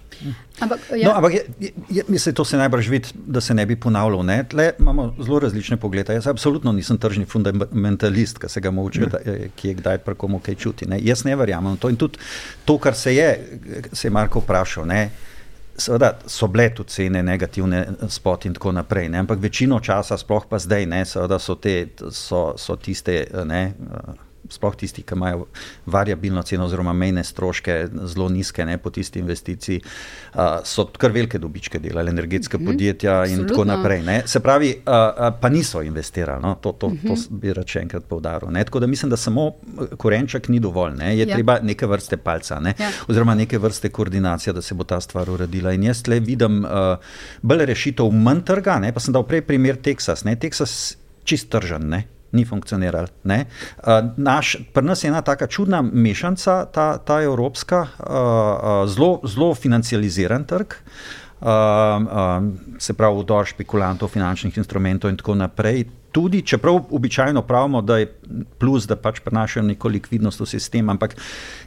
[0.60, 1.08] Ampak, ja.
[1.08, 4.26] no, ampak je, je, mislim, to se najbrž vidi, da se ne bi ponavljal.
[4.26, 4.44] Ne?
[4.50, 6.14] Tle imamo zelo različne poglede.
[6.14, 9.08] Jaz absolutno nisem tržni fundamentalist, ki se ga moče,
[9.56, 10.88] ki je kdaj pri komu kaj čuti.
[10.90, 11.00] Ne?
[11.02, 11.90] Jaz ne verjamem to.
[11.90, 12.20] In tudi
[12.66, 13.30] to, kar se je,
[13.92, 14.86] se je Marko vprašal.
[14.88, 15.10] Ne?
[15.78, 19.24] Seveda so bile tudi cene negativne, spot in tako naprej, ne?
[19.24, 23.24] ampak večino časa, sploh pa zdaj, ne, so, te, so, so tiste.
[23.50, 23.64] Ne,
[24.50, 25.46] sploh tisti, ki imajo
[25.86, 27.78] variabilno ceno, oziroma mejne stroške
[28.12, 29.82] zelo nizke ne, po tisti investiciji,
[30.34, 32.72] uh, so kar velike dobičke delali, energetske mm -hmm.
[32.72, 33.48] podjetja in Absolutno.
[33.48, 34.02] tako naprej.
[34.02, 34.22] Ne.
[34.26, 36.56] Se pravi, uh, uh, pa niso investirali, no.
[36.56, 37.08] to, to, mm -hmm.
[37.08, 37.40] to mhm.
[37.40, 38.64] bi rad še enkrat povdaril.
[38.66, 39.52] Tako da mislim, da samo
[39.98, 41.18] korenček ni dovolj, ne.
[41.18, 41.36] je ja.
[41.36, 42.74] treba neke vrste palca, ne.
[42.80, 42.92] ja.
[43.08, 45.74] oziroma neke vrste koordinacija, da se bo ta stvar uredila.
[45.74, 46.70] In jaz le vidim uh,
[47.42, 48.94] bolj rešitev manj trga, ne.
[48.94, 50.24] pa sem dal prej primer Teksas.
[50.40, 53.08] Teksas čist tržen ni funkcioniral.
[53.24, 53.40] Uh,
[54.74, 60.74] pri nas je ena tako čudna mešanica, ta, ta evropska, uh, zelo, zelo financializiran trg.
[61.44, 67.82] Uh, uh, se pravi, vdor špekulantov, finančnih instrumentov, in tako naprej tudi, čeprav običajno pravimo,
[67.82, 68.08] da je
[68.58, 71.16] plus, da pač prenašajo neko likvidnost v sistem, ampak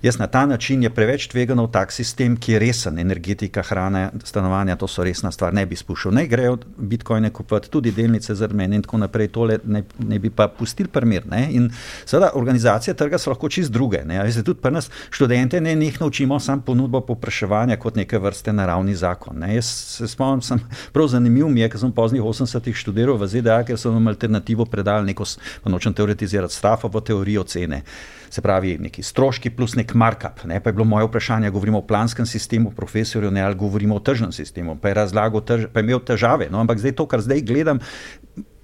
[0.02, 4.10] jaz na ta način je preveč tvegano v tak sistem, ki je resen, energetika, hrana,
[4.24, 6.14] stanovanja, to so resna stvar, ne bi spuščal.
[6.14, 10.30] Ne grejo bitcoine kupiti, tudi delnice za mene in tako naprej, tole ne, ne bi
[10.30, 11.26] pa pustili primer.
[11.26, 11.42] Ne?
[11.58, 11.68] In
[12.04, 14.04] seveda organizacije trga so lahko čist druge.
[14.06, 14.22] Ne?
[14.22, 18.94] Veste, tudi pri nas študente ne nekaj naučimo, sam ponudbo popraševanja kot neke vrste naravni
[18.94, 19.42] zakon.
[19.42, 19.56] Ne?
[19.58, 20.62] Jaz se spomnim, sem
[20.94, 24.06] prav zanimiv mi je, ker sem v poznih 80-ih študiral v ZDA, ker so nam
[24.12, 25.24] alternativno alternativo predali neko,
[25.62, 27.82] pa nočem teoretizirati, strafovo teorijo cene.
[28.30, 30.44] Se pravi, neki stroški plus nek markup.
[30.44, 30.60] Ne?
[30.60, 34.32] Pa je bilo moje vprašanje, govorimo o planskem sistemu, profesorju, ne ali govorimo o tržnem
[34.32, 34.76] sistemu.
[34.76, 36.50] Pa je razlagal, tež, pa je imel težave.
[36.50, 36.60] No?
[36.60, 37.80] Ampak zdaj to, kar zdaj gledam.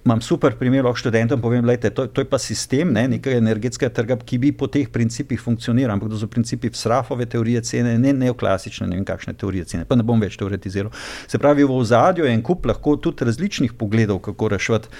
[0.03, 3.87] Imam super primer, lahko študentom povem, da to, to je pa sistem ne, nekega energetskega
[3.95, 5.95] trga, ki bi po teh principih funkcioniral.
[5.95, 9.87] Ampak to so principi srafove teorije cene, ne neoklasične, ne vem kakšne teorije cene.
[9.87, 10.91] Pa ne bom več teoretiziral.
[11.31, 14.91] Se pravi, v ozadju je en kup lahko tudi različnih pogledov, kako rešiti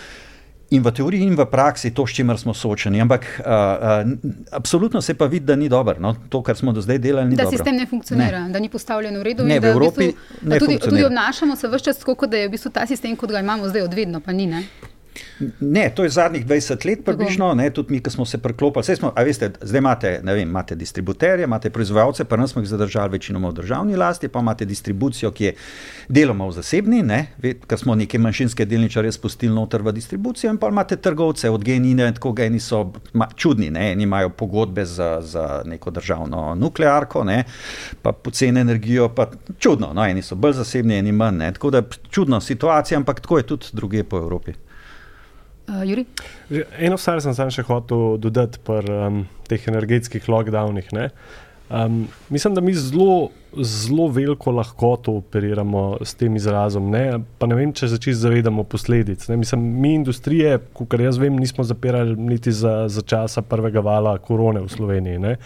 [0.74, 3.01] in v teoriji, in v praksi to, s čimer smo soočeni.
[3.01, 4.13] Ampak uh, uh,
[4.51, 5.95] absolutno se pa vidi, da ni dobro.
[5.99, 6.15] No?
[6.30, 7.57] To, kar smo do zdaj delali, ni da dobro.
[7.57, 8.53] Da sistem ne funkcionira, ne.
[8.53, 9.45] da ni postavljen v redu.
[9.45, 12.41] Ne, v Evropi v bistvu, ne tudi, tudi obnašamo se vse čas tako, kot da
[12.41, 14.47] je v bistvu ta sistem, kot ga imamo zdaj, odvedno pa ni.
[14.49, 14.65] Ne?
[15.59, 18.95] Ne, to je zadnjih 20 let, približno, ne, tudi mi, ki smo se preklopili.
[18.95, 23.49] Smo, veste, zdaj imate, vem, imate distributerje, imate proizvajalce, pa nas smo jih zadržali večinoma
[23.49, 25.53] v državni lasti, pa imate distribucijo, ki je
[26.09, 27.03] deloma v zasebni,
[27.68, 32.11] ker smo neke manjšinske delničarje spustili noter v distribucijo, in pa imate trgovce od genine,
[32.14, 37.43] tako geni so ma, čudni, ne, eni imajo pogodbe za, za neko državno nuklearko, ne,
[38.01, 41.34] pa poceni energijo, pa čudno, no, eni so bolj zasebni, eni manj.
[41.34, 44.53] Ne, tako da čudna situacija, ampak tako je tudi druge po Evropi.
[45.68, 50.91] Uh, Eno stvar sem še hotel dodati pri um, teh energetskih lockdownih.
[51.74, 56.89] Um, mislim, da mi zelo, zelo veliko lahkoto operiramo s tem izrazom.
[56.91, 57.20] Ne?
[57.39, 59.24] Pa ne vem, če se čisto zavedamo posledic.
[59.32, 59.39] Ne?
[59.41, 64.61] Mislim, mi industrije, kot jaz vem, nismo zapirali niti za, za časa prvega vala korone
[64.61, 65.24] v Sloveniji.
[65.24, 65.38] Ne?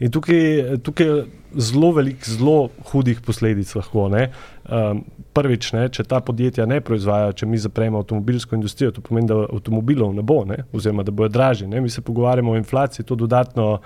[0.00, 1.24] In tukaj, tukaj je
[1.72, 4.10] zelo velik, zelo hudih posledic lahko.
[4.12, 5.04] Um,
[5.34, 9.38] prvič, ne, če ta podjetja ne proizvajajo, če mi zapremo avtomobilsko industrijo, to pomeni, da
[9.46, 11.68] avtomobilov ne bo, ne, oziroma da bojo dražji.
[11.70, 11.80] Ne.
[11.80, 13.80] Mi se pogovarjamo o inflaciji, to dodatno uh,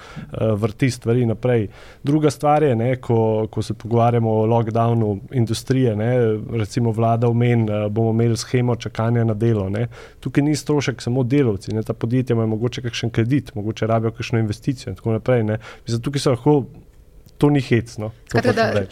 [0.60, 1.68] vrti stvari naprej.
[2.04, 6.12] Druga stvar je, ne, ko, ko se pogovarjamo o lockdownu industrije, ne,
[6.58, 9.68] recimo vlada omen, uh, bomo imeli schemo čakanja na delo.
[9.70, 9.86] Ne.
[10.20, 14.42] Tukaj ni strošek samo delovci, ne, ta podjetja imajo mogoče kakšen kredit, mogoče rabijo kakšno
[14.42, 15.46] investicijo in tako naprej.
[15.46, 16.60] Mislim, tukaj so lahko
[17.38, 18.10] to ni hecno.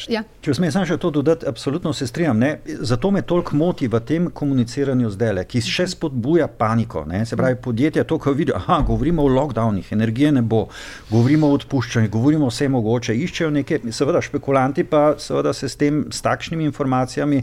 [0.09, 0.23] Ja.
[0.45, 2.39] Če smem samo še to dodati, absolutno se strinjam.
[2.39, 2.51] Ne?
[2.65, 7.05] Zato me toliko moti v tem komuniciranju zdaj, ki še spodbuja paniko.
[7.09, 7.25] Ne?
[7.27, 10.67] Se pravi, podjetja to, ko vidijo, da govorimo o lockdownih, energije ne bo,
[11.11, 16.05] govorimo o odpuščanju, govorimo vse mogoče, iščejo nekaj, seveda špekulanti pa seveda se s tem,
[16.13, 17.43] s takšnimi informacijami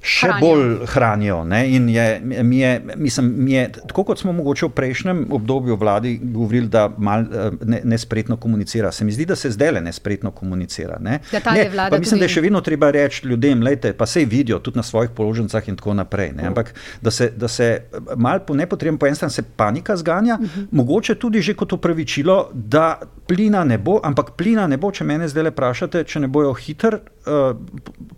[0.00, 0.40] še Hranijo.
[0.40, 1.44] bolj hranijo.
[1.44, 1.70] Ne?
[1.70, 2.06] In je,
[2.42, 6.90] mi je, mislim, mi je, tako kot smo mogoče v prejšnjem obdobju vladi govorili, da
[6.98, 7.24] mal
[7.62, 10.98] ne- nespretno komunicira, se mi zdi, da se zdaj le nespretno komunicira.
[11.00, 11.18] Ne?
[11.32, 14.58] Da ne, mislim, da je tudi- še vedno treba reči ljudem, lejte, pa sej vidijo
[14.58, 16.32] tudi na svojih položnicah in tako naprej.
[16.32, 16.46] Ne?
[16.46, 17.82] Ampak da se, da se
[18.16, 20.66] mal po nepotrebnem, po eni strani se panika zganja, uh -huh.
[20.70, 25.28] mogoče tudi že kot upravičilo, da plina ne bo, ampak plina ne bo, če mene
[25.28, 27.50] zdaj le vprašate, če ne bojo hiter uh,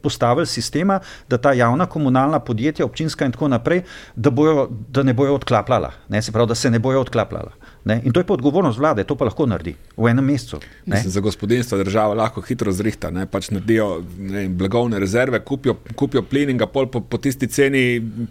[0.04, 3.82] postavili sistema, da ta javna komunalna podjetja, občinska in tako naprej,
[4.14, 6.22] da, bojo, da ne bojo odklapljala, ne?
[6.22, 7.50] se pravi, da se ne bojo odklapljala.
[7.84, 7.98] Ne?
[8.04, 10.60] In to je pa odgovornost vlade, to pa lahko naredi v enem mesecu.
[10.86, 13.88] Mislim, za gospodinstvo država lahko hitro zrihta, ne, pač naredijo
[14.18, 17.84] ne, blagovne rezerve, kupijo, kupijo plin in ga pol po, po tisti ceni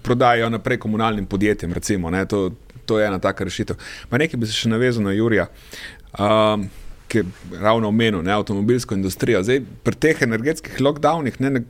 [0.03, 1.73] prodajo naprej komunalnim podjetjem.
[1.73, 2.51] Recimo, ne, to,
[2.85, 3.77] to je ena taka rešitev.
[4.09, 5.49] Ma nekaj bi se še navezal na Jurija.
[6.17, 6.69] Um,
[7.09, 7.25] Ki je
[7.57, 9.41] ravno omenil ne, avtomobilsko industrijo.
[9.41, 11.61] Zdaj, pri teh energetskih lockdownih ne, ne,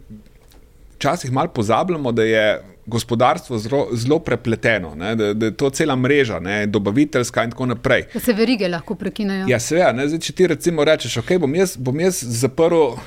[0.98, 2.44] včasih malo pozabljamo, da je
[2.90, 7.66] gospodarstvo zelo, zelo prepleteno, ne, da, da je to cela mreža, ne, dobaviteljska in tako
[7.70, 8.08] naprej.
[8.14, 9.46] Da se verige lahko prekinejo.
[9.50, 13.00] Ja, seveda, ne, zdaj, če ti recimo rečeš, ok, bom jaz, bom jaz zaprl uh,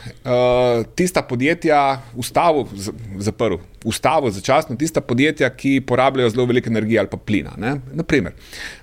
[0.95, 1.83] tista podjetja,
[2.15, 2.95] ustavil, z-
[3.29, 7.53] zaprl, ustavil začasno tista podjetja, ki porabljajo zelo veliko energije ali pa plina.
[7.59, 7.77] Ne.
[7.93, 8.33] Naprimer,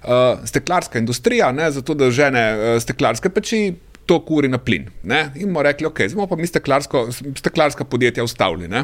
[0.04, 3.62] uh, steklarska industrija, ne, zato da žene uh, steklarske peči.
[4.10, 4.88] To kuri na plin.
[5.06, 5.20] Ne?
[5.38, 7.04] In bomo rekli, ok, zdaj bomo pa mi steklarsko,
[7.38, 8.66] steklarska podjetja ustavili.
[8.68, 8.80] Ne?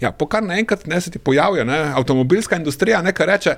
[0.00, 3.56] Ja, po kar naenkrat ne, se ti pojavi ne, avtomobilska industrija, ne, ki reče,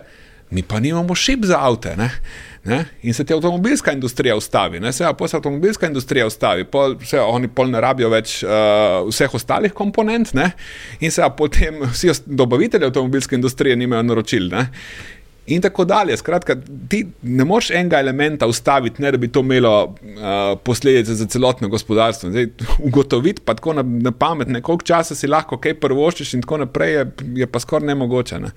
[0.51, 1.97] mi pa nimamo šip za avte.
[1.97, 2.11] Ne,
[2.64, 6.97] ne, in se ti avtomobilska industrija ustavi, ne, se pa se avtomobilska industrija ustavi, pol,
[7.05, 10.51] se, oni pol ne rabijo več uh, vseh ostalih komponent, ne,
[11.01, 14.49] in se potem vsi dobavitelji avtomobilske industrije nimajo naročil.
[14.51, 14.66] Ne.
[15.47, 16.16] In tako dalje.
[16.16, 16.57] Skratka,
[16.88, 21.68] ti ne moreš enega elementa ustaviti, ne da bi to imelo uh, posledice za celotno
[21.68, 22.30] gospodarstvo.
[22.30, 26.42] Zdaj, ugotoviti pa tako na, na pamet, ne, koliko časa si lahko kaj prvoščiš, in
[26.42, 27.07] tako naprej, je,
[27.42, 28.40] je pa skoraj nemogoče.
[28.42, 28.51] Ne.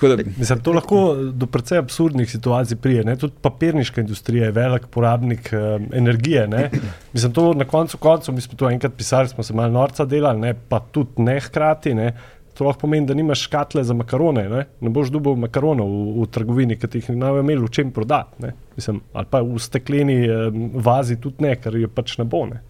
[0.00, 3.04] Da, Mislim, to lahko do precej absurdnih situacij prije.
[3.04, 3.16] Ne?
[3.20, 6.48] Tudi papirniška industrija je velik porabnik um, energije.
[6.48, 6.70] Ne?
[7.12, 10.40] Mislim, to na koncu koncev, mi smo to enkrat pisali, smo se malo norca delali,
[10.40, 10.54] ne?
[10.68, 11.94] pa tudi ne hkrati.
[11.94, 12.14] Ne?
[12.58, 14.48] To lahko pomeni, da nimaš škatle za makarone.
[14.48, 17.92] Ne, ne boš dobil makaronov v, v trgovini, ki jih ne bojo imeli v čem
[17.94, 18.42] prodati.
[18.42, 18.54] ne.
[18.76, 22.44] Mislim, Ali pa v stekleni um, vazi tudi ne, ker je pač ne bo.
[22.46, 22.62] Ne.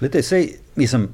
[0.00, 1.08] Lete, sej, mislim,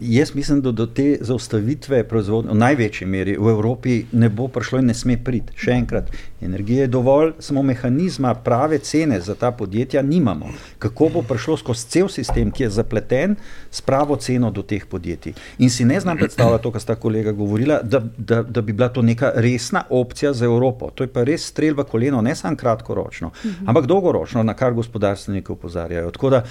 [0.00, 4.78] jaz mislim, da do te zaustavitve proizvodnje v največji meri v Evropi ne bo prišlo
[4.78, 5.52] in ne sme priti.
[5.58, 10.52] Še enkrat, energije je dovolj, samo mehanizma prave cene za ta podjetja nimamo.
[10.78, 13.36] Kako bo prišlo skozi cel sistem, ki je zapleten,
[13.70, 15.34] s pravo ceno do teh podjetij.
[15.58, 18.88] In si ne znam predstavljati to, kar sta kolega govorila, da, da, da bi bila
[18.88, 20.90] to neka resna opcija za Evropo.
[20.90, 23.30] To je pa res strel v koleno, ne samo kratkoročno,
[23.66, 26.10] ampak dolgoročno, na kar gospodarstveniki opozarjajo.
[26.10, 26.44] Tako da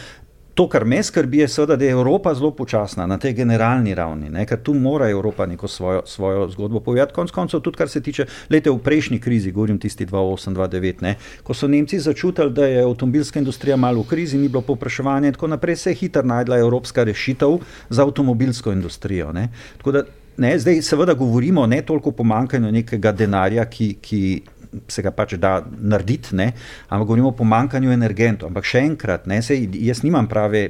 [0.57, 4.29] To, kar me skrbi, je seveda, da je Evropa zelo počasna na tej generalni ravni,
[4.33, 4.45] ne?
[4.49, 7.13] ker tu mora Evropa neko svojo, svojo zgodbo povedati.
[7.13, 11.13] Konec koncev, tudi kar se tiče, lete v prejšnji krizi, govorim tisti 2008-2009, ne?
[11.43, 15.37] ko so Nemci začutili, da je avtomobilska industrija malo v krizi, ni bilo povpraševanja in
[15.37, 19.29] tako naprej, se je hitro najdla evropska rešitev za avtomobilsko industrijo.
[19.33, 19.49] Ne?
[19.77, 20.03] Tako da
[20.37, 23.93] ne, zdaj seveda govorimo ne toliko o pomankanju nekega denarja, ki.
[24.01, 24.41] ki
[24.87, 26.51] se ga pač da narediti, ne?
[26.89, 28.51] ampak govorimo o pomankanju energentov.
[28.51, 30.69] Ampak še enkrat, ne, sej, jaz nimam prave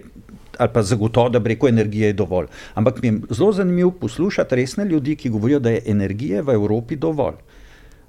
[0.58, 2.48] ali pa zagotovo, da breko energije je dovolj.
[2.74, 6.96] Ampak mi je zelo zanimivo poslušati resne ljudi, ki govorijo, da je energije v Evropi
[6.96, 7.38] dovolj.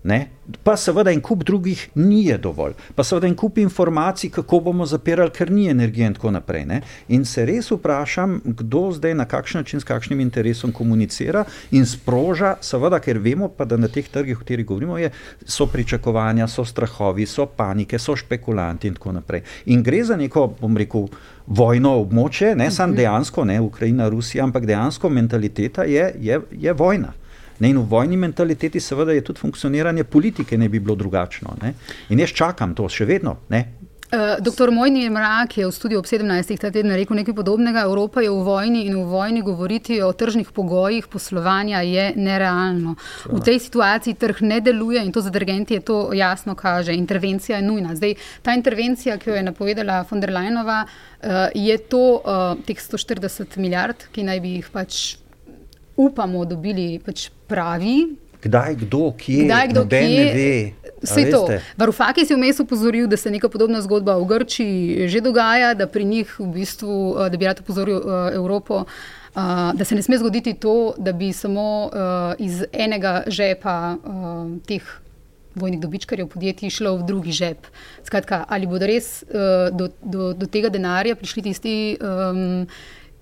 [0.08, 0.26] Ne?
[0.64, 5.30] Pa seveda en kup drugih ni dovolj, pa seveda en kup informacij, kako bomo zapirali,
[5.36, 6.64] ker ni energije in tako naprej.
[6.64, 6.80] Ne?
[7.12, 12.54] In se res vprašam, kdo zdaj na kakšen način s kakšnim interesom komunicira in sproža,
[12.64, 15.12] seveda, ker vemo pa, da na teh trgih, o katerih govorimo, je,
[15.44, 19.44] so pričakovanja, so strahovi, so panike, so špekulanti in tako naprej.
[19.66, 21.10] In gre za neko, bom rekel,
[21.46, 27.12] vojno območje, ne samo dejansko, ne Ukrajina, Rusija, ampak dejansko mentaliteta je, je, je vojna.
[27.58, 31.56] Ne, in v vojni mentaliteti, seveda, je tudi funkcioniranje politike ne bi bilo drugačno.
[31.62, 31.74] Ne.
[32.08, 33.36] In jaz čakam to še vedno.
[33.48, 33.64] Ne.
[34.08, 36.56] Uh, Doktor Mojni Mrak je v studiu ob 17.
[36.56, 37.84] ta teden rekel nekaj podobnega.
[37.84, 42.96] Evropa je v vojni in v vojni govoriti o tržnih pogojih poslovanja je nerealno.
[43.28, 46.96] V tej situaciji trg ne deluje in to za dergenti je to jasno kaže.
[46.96, 47.92] Intervencija je nujna.
[48.00, 52.80] Zdaj, ta intervencija, ki jo je napovedala von der Leyenova, uh, je to uh, teh
[52.80, 55.18] 140 milijard, ki naj bi jih pač
[55.98, 58.14] upamo dobili pač pravi.
[58.38, 60.52] Kdaj, kdo, kje, Kdaj, kdo, kje, ne ve.
[61.02, 61.46] Vse to.
[61.46, 61.74] veste.
[61.78, 66.04] Varufakis je vmes upozoril, da se neka podobna zgodba v Grčiji že dogaja, da pri
[66.04, 69.42] njih v bistvu, eh, da bi rad upozoril uh, Evropo, uh,
[69.74, 74.86] da se ne sme zgoditi to, da bi samo uh, iz enega žepa uh, teh
[75.54, 77.66] vojnih dobičkarjev podjetij šlo v drugi žep.
[78.06, 82.66] Skratka, ali bodo res uh, do, do, do tega denarja prišli tisti, um,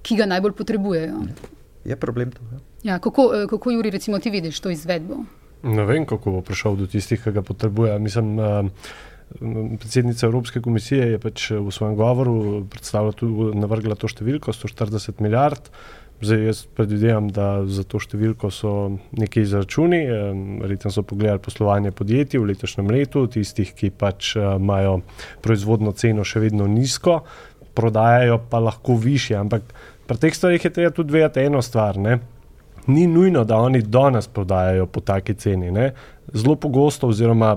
[0.03, 1.24] ki ga najbolj potrebujejo?
[1.87, 2.41] Je problem to.
[2.82, 5.22] Ja, kako, eh, kako, Juri, recimo, ti vidiš to izvedbo?
[5.62, 7.99] Ne vem, kako bo prišel do tistih, ki ga potrebuje.
[7.99, 8.68] Mislim, uh,
[9.80, 15.70] predsednica Evropske komisije je pač v svojem govoru predstavila tudi navrgla to številko 140 milijard.
[16.20, 18.70] Zdaj jaz predvidevam, da za to številko so
[19.12, 19.99] neki izračuni.
[20.62, 25.03] Verjetno so pogledali poslovanje podjetij v letošnjem letu, tistih, ki pač imajo
[25.45, 27.20] proizvodno ceno še vedno nizko,
[27.76, 29.37] prodajajo pa lahko više.
[29.37, 29.68] Ampak
[30.07, 31.99] pri teh stvarih je treba tudi vedeti eno stvar.
[31.99, 32.19] Ne?
[32.87, 35.71] Ni nujno, da oni danes prodajajo po taki ceni.
[35.71, 35.93] Ne?
[36.33, 37.57] Zelo pogosto, oziroma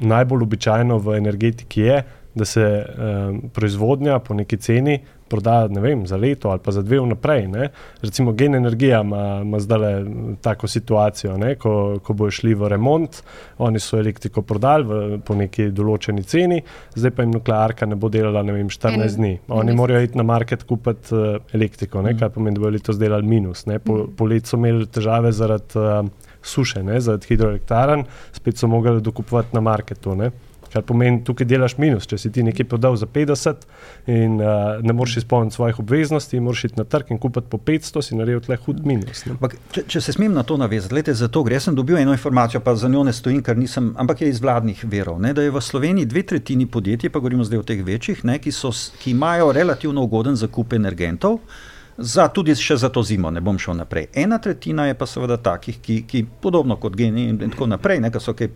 [0.00, 2.02] najbolj običajno v energetiki je,
[2.34, 4.98] da se um, proizvodnja po neki ceni
[5.28, 7.46] proda vem, za leto ali pa za dve vnaprej.
[7.48, 7.68] Ne.
[8.02, 10.02] Recimo Gen Energija ima zdaj
[10.40, 13.22] tako situacijo, ne, ko, ko bojo šli v remont,
[13.58, 16.60] oni so elektriko prodali v, po neki določeni ceni,
[16.96, 19.34] zdaj pa jim nuklearka ne bo delala ne vem, 14 en, dni.
[19.48, 22.20] Oni morajo iti na market kupiti uh, elektriko, ne, mm.
[22.22, 23.66] kar pomeni, da bojo letos delali minus.
[23.66, 23.78] Ne.
[23.82, 24.16] Po, mm.
[24.18, 25.78] po letu so imeli težave zaradi.
[25.78, 30.14] Uh, suše, ne, zaradi hidroelektrarn, spet so mogli dokupovati na marketu.
[30.14, 30.30] Ne.
[30.72, 32.06] Kar pomeni, tukaj delaš minus.
[32.08, 33.64] Če si ti nekaj prodal za 50
[34.12, 38.02] in uh, ne moreš izpolniti svojih obveznosti, moraš iti na trg in kupiti po 500,
[38.04, 39.24] si naredil tle hud minus.
[39.40, 41.56] Bak, če, če se smem na to navezati, gledajte, za to gre.
[41.56, 44.42] Jaz sem dobil eno informacijo, pa za njo ne stojim, ker nisem, ampak je iz
[44.44, 45.16] vladnih verov.
[45.24, 48.38] Ne, da je v Sloveniji dve tretjini podjetij, pa govorimo zdaj o teh večjih, ne,
[48.42, 51.40] ki, so, ki imajo relativno ugoden zakup energentov.
[51.98, 54.12] Za, tudi še za to zimo, ne bom šel naprej.
[54.14, 58.22] Ena tretjina je pa seveda takih, ki, ki podobno kot geni in tako naprej, nekaj
[58.22, 58.52] so kaj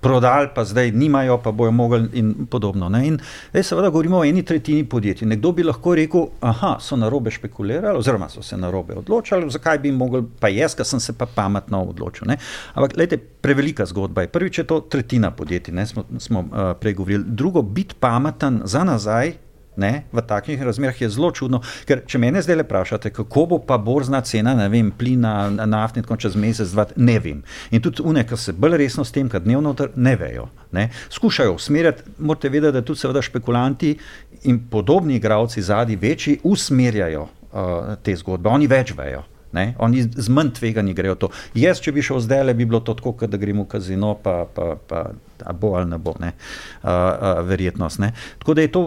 [0.00, 2.88] prodali, pa zdaj nimajo, pa bojo mogli in podobno.
[2.88, 3.06] Ne?
[3.06, 3.18] In
[3.50, 5.28] zdaj seveda govorimo o eni tretjini podjetij.
[5.28, 9.50] Nekdo bi lahko rekel, aha, so na robe špekulirali, oziroma so se na robe odločali,
[9.50, 12.28] zakaj bi mogli, pa jaz, ker sem se pa pametno odločil.
[12.28, 12.38] Ne?
[12.74, 14.32] Ampak, gledajte, prevelika zgodba je.
[14.32, 17.24] Prvič je to tretjina podjetij, ne smo, smo uh, pregovorili.
[17.26, 19.47] Drugo, biti pameten za nazaj
[19.78, 21.62] ne, v takšnih razmerah je zelo čudno.
[21.88, 26.02] Ker če me zdaj le vprašate, kako bo pa borzna cena, ne vem, plina, naftni,
[26.02, 27.42] tako čez mesec, dva, ne vem.
[27.70, 30.48] In tudi une, ki se bolj resno s tem, kar dnevno ne vejo.
[30.74, 30.88] Ne.
[31.14, 33.94] Skušajo usmerjati, morate vedeti, da tudi seveda špekulanti
[34.50, 39.24] in podobni igravci zadnji večji usmerjajo uh, te zgodbe, oni več vejo.
[39.52, 39.74] Ne?
[39.78, 41.30] Oni z manj tvegani grejo to.
[41.56, 44.42] Jaz, če bi šel zdaj, le bi bilo to tako, da gremo v kazino, pa,
[44.54, 45.06] pa, pa
[45.56, 46.32] bo ali ne bo, ne?
[46.82, 47.98] Uh, uh, verjetnost.
[47.98, 48.12] Ne?
[48.38, 48.82] Tako da je to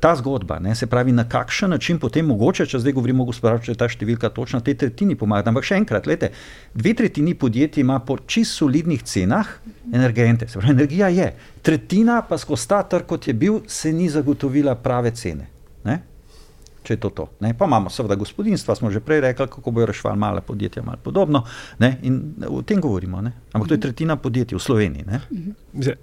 [0.00, 0.74] ta zgodba, ne?
[0.74, 3.88] se pravi, na kakšen način potem mogoče, če zdaj govorimo o gospodarstvu, če je ta
[3.88, 5.48] številka točna, te tretjini pomaga.
[5.48, 6.32] Ampak še enkrat, lete,
[6.74, 9.48] dve tretjini podjetij ima po čist solidnih cenah
[9.92, 11.32] energente, se pravi, energija je.
[11.62, 15.48] Tretjina pa skozi ta trg, kot je bil, se ni zagotovila prave cene.
[15.84, 16.02] Ne?
[16.82, 17.26] Če je to to.
[17.40, 17.52] Ne?
[17.58, 21.44] Pa imamo seveda gospodinstva, smo že prej rekli, kako bojo reševali male podjetja, malo podobno.
[21.78, 21.96] Ne?
[22.02, 23.20] In o tem govorimo.
[23.22, 23.32] Ne?
[23.52, 25.04] Ampak to je tretjina podjetij v Sloveniji.
[25.06, 25.20] Ne?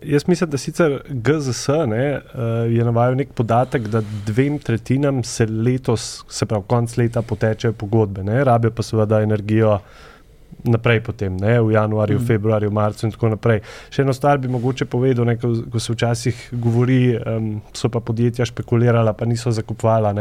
[0.01, 5.45] Jaz mislim, da sicer GZS ne, uh, je navajal nek podatek, da dvem tretjinam se
[5.45, 8.43] letos, se pravi konc leta, potečejo pogodbe, ne?
[8.43, 9.80] rabijo pa seveda energijo.
[10.63, 12.25] Naprej, potem, ne, v januarju, mm.
[12.27, 13.61] februarju, marcu, in tako naprej.
[13.93, 18.01] Še eno stvar bi mogoče povedal, ne, ko, ko se včasih govori, um, so pa
[18.03, 20.11] podjetja špekulirala, pa niso zakupovala.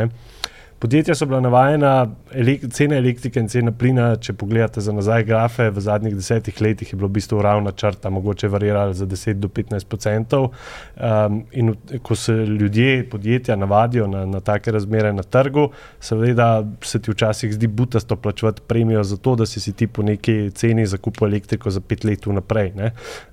[0.78, 2.06] Podjetja so bila navajena,
[2.38, 4.12] elek cene elektrike in cene plina.
[4.22, 8.12] Če pogledate za nazaj grafe, v zadnjih desetih letih je bilo v bistvu ravna črta,
[8.14, 10.52] mogoče varirala za 10 do 15 odstotkov.
[10.94, 15.68] Um, in ko se ljudje, podjetja navadijo na, na take razmere na trgu,
[16.00, 20.02] seveda se ti včasih zdi butasto plačevati premijo za to, da si, si ti po
[20.06, 22.70] neki ceni zakupil elektriko za pet let vnaprej.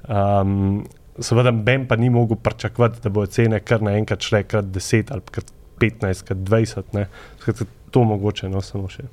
[0.09, 0.85] Um,
[1.19, 5.21] seveda, Ben pa ni mogel pričakovati, da bodo cene kar naenkrat šle krat 10 ali
[5.31, 7.07] krat 15, 20, ne,
[7.39, 9.03] Skratka, to mogoče, no, samo še.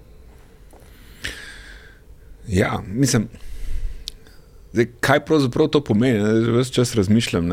[2.48, 3.28] Ja, mislim.
[4.72, 6.18] Zdaj, kaj pravzaprav to pomeni?
[6.52, 7.50] Ves čas razmišljam.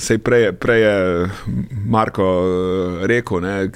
[0.00, 1.28] Sej prej, prej je
[1.86, 3.68] Marko eh, rekel, ne,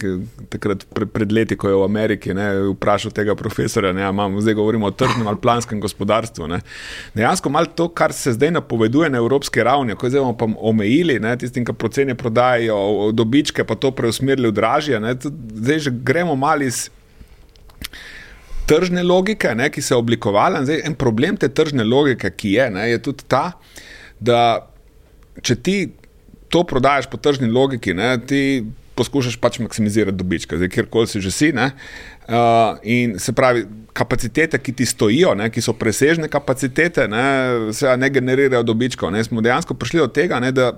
[0.49, 4.89] takrat pred leti, ko je v Ameriki ne, vprašal tega profesora, ne, imam, zdaj govorimo
[4.89, 6.49] o tržnem ali planskem gospodarstvu.
[6.49, 6.63] Ne.
[7.15, 11.21] Dejansko malo to, kar se zdaj napoveduje na evropski ravni, ko zdaj bomo pa omejili
[11.39, 15.01] tistim, ki procene prodajajo dobičke, pa to preusmerili v dražje.
[15.01, 16.89] Ne, zdaj že gremo malo iz
[18.69, 20.65] tržne logike, ne, ki se je oblikovala.
[20.67, 23.53] Zdaj, en problem te tržne logike, ki je, ne, je tudi ta,
[24.21, 24.43] da
[25.43, 25.79] če ti
[26.53, 28.43] to prodajaš po tržni logiki, ne, ti
[28.99, 31.53] poskušaš pač maksimizirati dobičke, kjerkoli si že si.
[31.55, 31.71] Ne,
[32.29, 33.65] uh, in se pravi,
[33.95, 37.25] kapacitete, ki ti stojijo, ne, ki so presežne kapacitete, ne,
[37.75, 39.13] se ne generirajo dobičkov.
[39.15, 40.73] Ne, smo dejansko prišli do tega, ne, da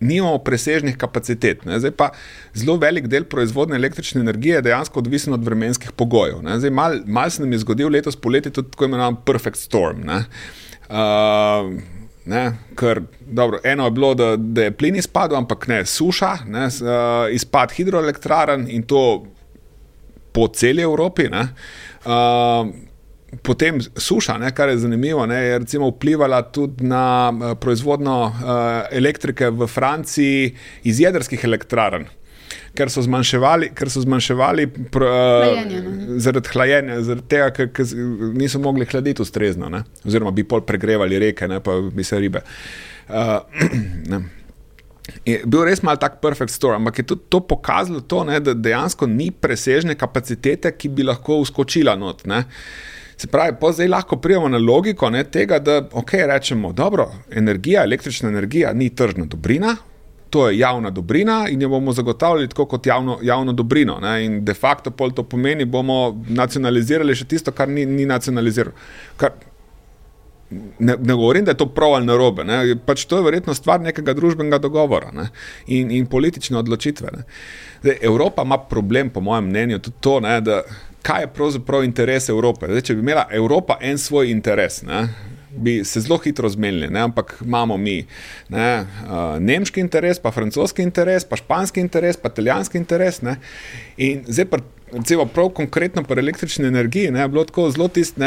[0.00, 1.64] nimamo presežnih kapacitet.
[1.64, 1.78] Ne.
[1.80, 2.10] Zdaj pa
[2.54, 6.42] zelo velik del proizvodne električne energije je dejansko odvisen od vremenskih pogojev.
[6.70, 10.06] Malo mal se nam je zgodil letos poleti tudi tako imenovan perfect storm.
[10.06, 10.24] Ne.
[10.88, 11.78] Uh,
[12.28, 16.66] Ne, ker, dobro, eno je bilo, da, da je plin izpadel, ampak ne suša, ne,
[16.66, 19.24] uh, izpad hidroelektrarn in to
[20.32, 21.24] po celi Evropi.
[21.32, 22.68] Uh,
[23.42, 28.32] potem suša, ne, kar je zanimivo, ne, je recimo vplivala tudi na uh, proizvodno uh,
[28.90, 32.06] elektrike v Franciji iz jedrskih elektrarn.
[32.78, 35.76] Ker so zmanjševali, ker so zmanjševali pr, uh,
[36.22, 37.92] zaradi hlajenja, zaradi tega, ker, ker
[38.38, 39.82] niso mogli hladiti ustrezno, ne?
[40.06, 42.44] oziroma bi pol pregrevali reke, ne pa bi se ribe.
[43.08, 43.40] Uh,
[45.24, 48.52] Je bil res malo tak perfect store, ampak je tudi to pokazalo, to, ne, da
[48.52, 52.26] dejansko ni presežne kapacitete, ki bi lahko uskočila not.
[52.28, 52.42] Ne.
[53.18, 57.82] Se pravi, pa zdaj lahko prijemo na logiko ne, tega, da ok, rečemo, dobro, energija,
[57.82, 59.76] električna energija ni tržna dobrina.
[60.30, 63.98] To je javna dobrina in jo bomo zagotavljali tako kot javno, javno dobrino.
[64.02, 64.24] Ne?
[64.24, 68.76] In de facto to pomeni, bomo nacionalizirali še tisto, kar ni, ni nacionalizirano.
[69.16, 69.30] Kar,
[70.78, 72.44] ne, ne govorim, da je to prav ali narobe.
[72.86, 75.30] Pač to je verjetno stvar nekega družbenega dogovora ne?
[75.66, 77.08] in, in politične odločitve.
[77.82, 80.62] Zdaj, Evropa ima problem, po mojem mnenju, tudi to, ne, da
[81.02, 82.68] kaj je pravzaprav interes Evrope.
[82.68, 84.82] Zdaj, če bi imela Evropa en svoj interes.
[84.82, 85.08] Ne?
[85.50, 87.00] Bi se zelo hitro zmenili, ne?
[87.00, 88.02] ampak imamo mi
[88.48, 88.70] ne?
[88.80, 93.22] uh, nemški interes, pa francoski interes, pa španski interes, pa italijanski interes.
[93.22, 93.38] Ne?
[93.96, 94.50] In zdaj,
[94.92, 98.20] recimo, prav konkretno pri električni energiji, ne, bilo tako zelo tisto,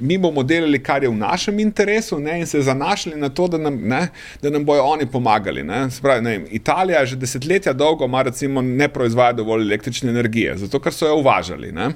[0.00, 3.58] mi bomo delali, kar je v našem interesu, ne, in se zanašali na to, da
[3.58, 4.08] nam, ne,
[4.42, 5.64] da nam bojo oni pomagali.
[5.90, 10.92] Spravi, ne, Italija že desetletja dolgo ima, recimo, ne proizvaja dovolj električne energije, zato ker
[10.92, 11.72] so jo uvažali.
[11.72, 11.92] Ne.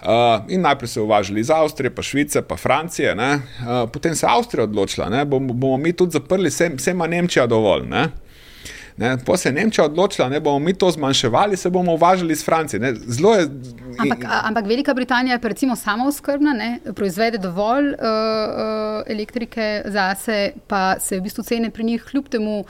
[0.00, 0.06] Uh,
[0.48, 4.64] in najprej so uvažali iz Avstrije, pa Švice, pa Francije, uh, potem se je Avstrija
[4.64, 7.84] odločila, da bomo, bomo mi tudi zaprli, vse ima Nemčija dovolj.
[7.88, 8.08] Ne.
[9.26, 12.80] Po se je Nemčija odločila, da bomo mi to zmanjševali, se bomo uvažali iz Francije.
[12.82, 12.96] Je,
[13.98, 17.96] ampak, ampak Velika Britanija je recimo samo oskrbna, proizvede dovolj uh,
[19.06, 22.64] elektrike zase, pa se v bistvu cene pri njih kljub temu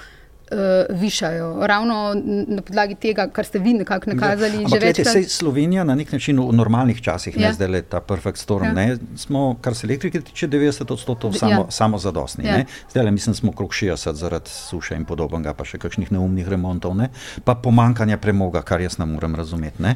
[0.90, 1.66] višajo.
[1.66, 2.14] Ravno
[2.46, 4.62] na podlagi tega, kar ste vi nekako nakazali.
[4.62, 4.64] Ja.
[4.64, 7.48] Ampak, se Slovenija na nek način v normalnih časih, ja.
[7.48, 8.72] ne zdaj le ta perfect storm, ja.
[8.72, 11.66] ne, smo, kar se elektrike tiče, 90 odstotkov samo, ja.
[11.70, 12.46] samo zadostni.
[12.46, 12.64] Ja.
[12.90, 16.96] Zdaj le mislim, smo krok 60 zaradi suše in podobnega, pa še kakšnih neumnih remontov,
[16.96, 17.10] ne,
[17.44, 19.82] pa pomankanja premoga, kar jaz ne morem razumeti.
[19.82, 19.94] Ne.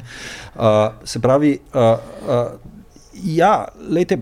[0.55, 0.61] Uh,
[1.03, 1.81] se pravi, uh,
[2.27, 2.73] uh,
[3.23, 4.21] ja, lejte.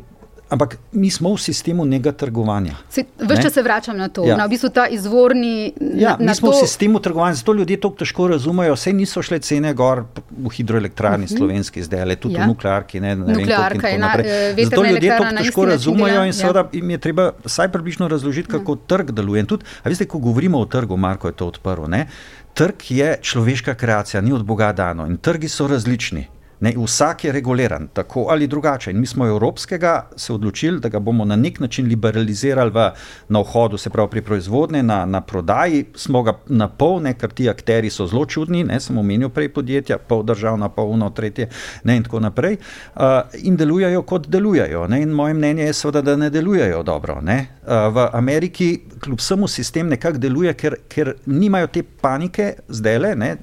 [0.53, 2.75] Ampak mi smo v sistemu njega trgovanja.
[2.89, 4.37] Vse čas se vračam na to, ja.
[4.37, 5.73] na v bistvu ta izvorni.
[5.97, 6.57] Ja, mi smo to...
[6.57, 8.75] v sistemu trgovanja, zato ljudje to težko razumejo.
[8.77, 11.33] Vse niso šle cene gor v hidroelektrarni uh mhm.
[11.33, 11.37] -huh.
[11.37, 12.45] slovenski, zdaj le tudi ja.
[12.45, 12.99] v nuklearki.
[12.99, 16.69] Ne, ne Nuklearka je na, eh, zato ljudje to težko razumejo in seveda ja.
[16.73, 18.85] jim je treba vsaj približno razložiti, kako ja.
[18.87, 19.45] trg deluje.
[19.45, 21.89] Tudi, veste, ko govorimo o trgu, Marko je to odprl.
[21.89, 22.07] Ne?
[22.53, 26.27] Trg je človeška kreacija, ni od Boga dano in trgi so različni.
[26.59, 28.91] Ne, vsak je reguliran, tako ali drugače.
[28.91, 32.89] In mi smo evropskega se odločili, da ga bomo na nek način liberalizirali v,
[33.29, 35.85] na vhodu, se pravi pri proizvodnji, na, na prodaji.
[35.95, 39.49] Smo ga na pol, ne, ker ti akteri so zelo čudni, ne samo menijo prej
[39.53, 41.49] podjetja, pol državna, pol uno, tretje
[41.83, 42.57] ne, in tako naprej.
[42.95, 43.01] Uh,
[43.43, 44.87] in delujejo kot delujejo.
[44.87, 47.19] Ne, in moje mnenje je seveda, da ne delujejo dobro.
[47.21, 47.47] Ne.
[47.63, 53.35] Uh, v Ameriki kljub vsemu sistem nekako deluje, ker, ker nimajo te panike zdaj le.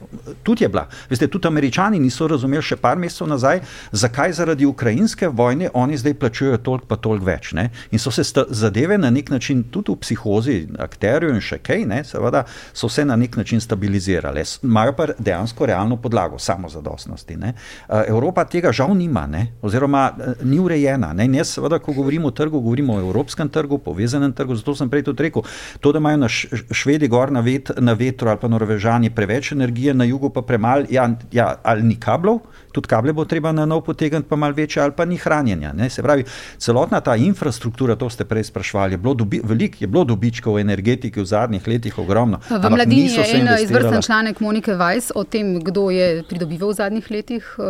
[0.43, 0.87] Tudi je bila.
[1.11, 3.61] Veste, tudi američani niso razumeli še par mesecev mesecev nazaj,
[3.93, 7.53] zakaj zaradi ukrajinske vojne oni zdaj plačujejo toliko, pa toliko več.
[7.53, 7.71] Ne?
[7.91, 12.03] In so se zadeve na nek način, tudi v psihozi, akterju in še kaj, ne?
[12.05, 14.45] seveda, so se na nek način stabilizirale.
[14.63, 17.37] Imajo pa dejansko realno podlago samozadostnosti.
[17.37, 17.55] Ne?
[17.89, 19.47] Evropa tega žal nima, ne?
[19.63, 20.11] oziroma
[20.43, 21.13] ni urejena.
[21.13, 21.27] Ne?
[21.41, 24.57] Jaz, seveda, ko govorimo o trgu, govorimo o evropskem trgu, povezanem trgu.
[24.61, 25.47] Zato sem prej tudi rekel,
[25.81, 29.95] to, da imajo na Švedi gor na, vet, na vetru ali pa Norvežani preveč energije,
[29.95, 32.41] na jugu pa premalo, ja, ja, ali ni kablov,
[32.73, 35.73] tudi kable bo treba na nov potegniti, pa malo večje, ali pa ni hranjenja.
[35.73, 35.91] Ne?
[35.91, 36.25] Se pravi,
[36.59, 40.65] celotna ta infrastruktura, to ste prej sprašvali, je bilo, dobi, velik, je bilo dobičkov v
[40.65, 42.41] energetiki v zadnjih letih ogromno.
[42.51, 47.11] V mladini je en izvrsten članek Monike Weiss o tem, kdo je pridobival v zadnjih
[47.11, 47.65] letih, eh,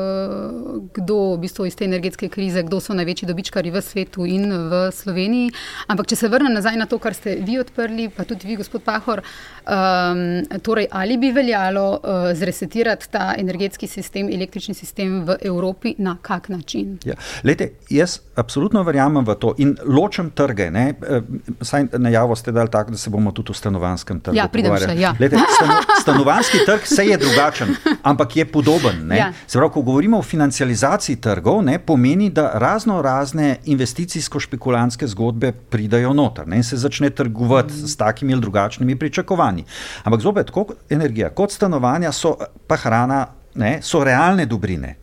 [0.95, 4.91] kdo v bistvu iz te energetske krize, kdo so največji dobičkari v svetu in v
[4.93, 5.53] Sloveniji.
[5.89, 8.83] Ampak če se vrnem nazaj na to, kar ste vi odprli, pa tudi vi, gospod
[8.85, 15.39] Pahor, um, torej ali bi veljalo uh, zresetirati ta energetski sistem, električni sistem, sistem v
[15.43, 16.99] Evropi, na kak način.
[17.05, 17.15] Ja.
[17.45, 20.71] Lejte, jaz absolutno verjamem v to in ločem trge.
[20.71, 20.95] Ne?
[20.99, 21.23] Eh,
[21.63, 24.37] saj najavo ste dali tako, da se bomo tudi v stanovanskem trgu.
[24.37, 24.97] Ja, pridem še.
[24.99, 25.15] Ja.
[25.21, 29.07] Lejte, stano, stanovanski trg se je drugačen, ampak je podoben.
[29.15, 29.31] Ja.
[29.47, 36.13] Se pravi, ko govorimo o financializaciji trgov, ne, pomeni, da razno razne investicijsko-špekulantske zgodbe pridajo
[36.13, 37.87] noter ne, in se začne trgovati mm.
[37.87, 39.65] s takimi ali drugačnimi pričakovanji.
[40.05, 42.35] Ampak zopet, kot energija, kot stanovanja, so
[42.67, 44.97] pa hrana ne, so realne dobrine.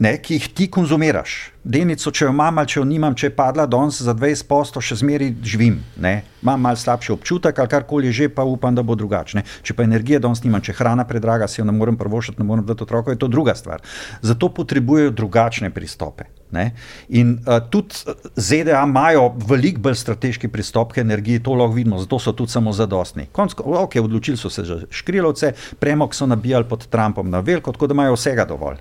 [0.00, 1.50] Ne, ki jih ti konzumiraš.
[1.60, 4.80] Delnico, če jo imam ali če jo nimam, če je padla danes za 20 posto,
[4.80, 5.76] še zmeraj živim.
[6.00, 6.22] Ne.
[6.40, 9.44] Imam mal slabši občutek ali karkoli že, pa upam, da bo drugačne.
[9.62, 12.64] Če pa energije danes nimam, če hrana predraga, si jo ne morem prvošati, ne morem
[12.66, 13.84] dati otroka, je to druga stvar.
[14.24, 16.30] Zato potrebujejo drugačne pristope.
[16.50, 16.70] Ne?
[17.14, 18.00] In uh, tudi
[18.40, 22.72] ZDA imajo veliko bolj strateški pristop k energiji, to lahko vidimo, zato so tudi samo
[22.72, 23.28] zadostni.
[23.36, 27.86] Konc, ok, odločili so se že škrilovce, premog so nabijali pod Trumpom na veliko, tako
[27.86, 28.80] da imajo vsega dovolj.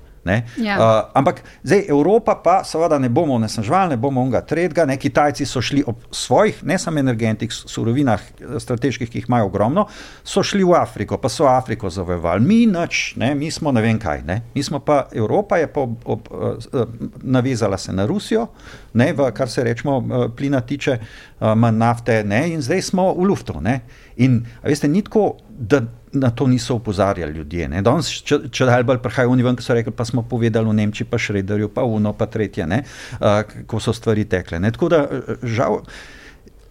[0.58, 0.78] Ja.
[0.78, 4.86] Uh, ampak zdaj Evropa pa seveda ne bomo onesnaževali, ne bomo onga tretjega.
[4.86, 8.22] Ne, Kitajci so šli ob svojih, ne samo energetskih surovinah,
[8.60, 9.86] strateških, ki jih imajo ogromno,
[10.24, 12.46] so šli v Afriko, pa so Afriko zavojevali.
[12.46, 14.24] Mi nič, ne, mi smo ne vem kaj.
[14.28, 14.42] Ne.
[14.56, 16.84] Mi smo pa, Evropa je pa ob, ob, uh,
[17.22, 18.48] navezala se na Rusijo,
[18.94, 23.12] ne, v, kar se rečemo uh, plina tiče, uh, manj nafte, ne, in zdaj smo
[23.14, 23.60] v luftu.
[23.62, 23.80] Ne.
[24.18, 25.82] In veste, ni tako, da
[26.14, 27.68] na to niso upozarjali ljudje.
[27.86, 30.78] Danes, če, če dalj bolj prihajajo oni ven, ki so rekli, pa smo povedali v
[30.82, 32.84] Nemčiji, pa Šrederju, pa Uno, pa tretje, ne,
[33.20, 34.60] uh, ko so stvari tekle.
[34.60, 34.72] Ne.
[34.74, 35.04] Tako da
[35.44, 35.84] žal.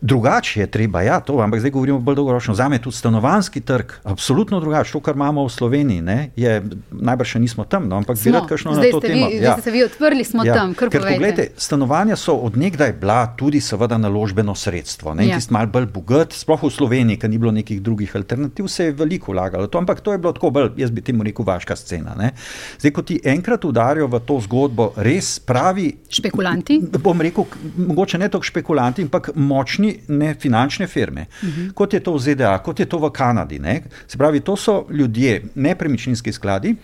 [0.00, 2.54] Drugače je treba, ja, to, ampak zdaj govorimo bolj dolgoročno.
[2.54, 4.92] Za me tudi stanovanski trg, absolutno drugače.
[4.92, 8.46] To, kar imamo v Sloveniji, ne, je, najbrž še nismo tam, no, ampak bi rad
[8.46, 9.26] kakšno na to temo.
[9.26, 9.56] Vi, ja.
[9.56, 10.54] Zdaj ste vi odprli, smo ja.
[10.54, 11.14] tam, kar povejte.
[11.18, 15.16] Poglejte, stanovanja so odnegdaj bila tudi seveda naložbeno sredstvo.
[15.18, 15.40] Ne, ja.
[15.42, 18.94] Tisti mal bolj bogat, sploh v Sloveniji, ker ni bilo nekih drugih alternativ, se je
[18.94, 19.66] veliko vlagalo.
[19.66, 22.14] To, ampak to je bilo tako bolj, jaz bi temu rekel, vaška scena.
[22.14, 22.30] Ne.
[22.78, 25.90] Zdaj, ko ti enkrat udarijo v to zgodbo, res pravi.
[26.06, 26.78] Špekulanti?
[27.02, 27.50] Bom rekel,
[27.82, 31.72] mogoče ne toliko špekulanti, ampak močni ne finančne firme, uh -huh.
[31.74, 33.58] kot je to v ZDA, kot je to v Kanadi.
[33.58, 33.82] Ne?
[34.06, 36.74] Se pravi, to so ljudje, nepremičninski skladi,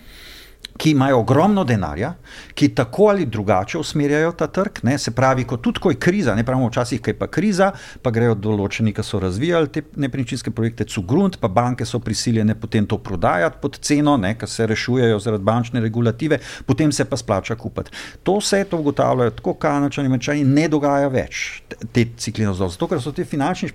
[0.77, 2.13] ki imajo ogromno denarja,
[2.53, 4.79] ki tako ali drugače usmerjajo ta trg.
[4.83, 4.97] Ne?
[4.97, 7.71] Se pravi, ko tudi ko je kriza, ne pravimo včasih, kaj pa kriza,
[8.01, 12.87] pa grejo določeni, ki so razvijali te nepremičninske projekte, cugrunt, pa banke so prisiljene potem
[12.87, 17.91] to prodajati pod ceno, ker se rešujejo zaradi bančne regulative, potem se pa splača kupiti.
[18.23, 21.61] To vse to ugotavljajo tako kanačani, mečani, ne dogaja več
[21.93, 22.75] te cikline zdolj.
[22.75, 23.71] Zato, ker so ti finančni,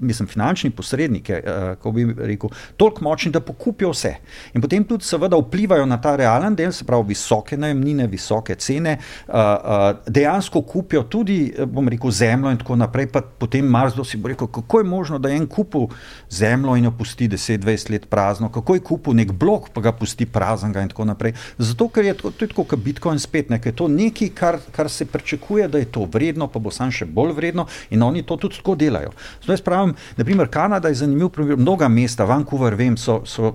[0.00, 4.14] mislim, finančni posredniki, uh, ko bi rekel, toliko močni, da pokupijo vse.
[4.54, 8.56] In potem tudi seveda vplivajo na ta realitet realen del, se pravi visoke najemnine, visoke
[8.60, 13.08] cene, uh, uh, dejansko kupijo tudi, bom rekel, zemljo in tako naprej.
[13.12, 15.88] Pa potem Marsdo si bo rekel, kako je možno, da je en kupil
[16.30, 20.26] zemljo in jo pusti 10-20 let prazno, kako je kupil nek blok, pa ga pusti
[20.26, 21.34] praznega in tako naprej.
[21.58, 24.90] Zato, ker je to, to je tako, kot Bitcoin spet, nekaj to nekaj, kar, kar
[24.90, 28.36] se pričakuje, da je to vredno, pa bo sam še bolj vredno in oni to
[28.36, 29.14] tudi tako delajo.
[29.44, 33.54] Zdaj, pravim, naprimer, Kanada je zanimiv primer, mnoga mesta, Vancouver, vem, so, so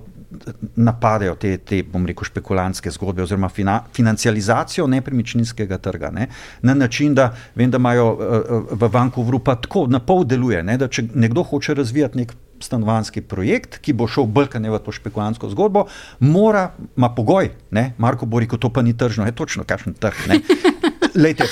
[0.76, 6.12] napadajo te, te bom rekel, špekulantske zgodbe oziroma fina, financializacijo nepremičninskega trga.
[6.12, 6.28] Ne?
[6.62, 10.78] Na način, da vem, da imajo uh, v Vancouvru pa tako na pol deluje, ne?
[10.78, 15.50] da če nekdo hoče razvijati nek stanovanski projekt, ki bo šel brkanje v to špekulantsko
[15.52, 15.86] zgodbo,
[16.20, 17.92] mora, ima pogoj, ne?
[17.98, 20.32] Marko bo rekel, to pa ni tržno, je točno kakšen trg.
[21.24, 21.46] Lejte,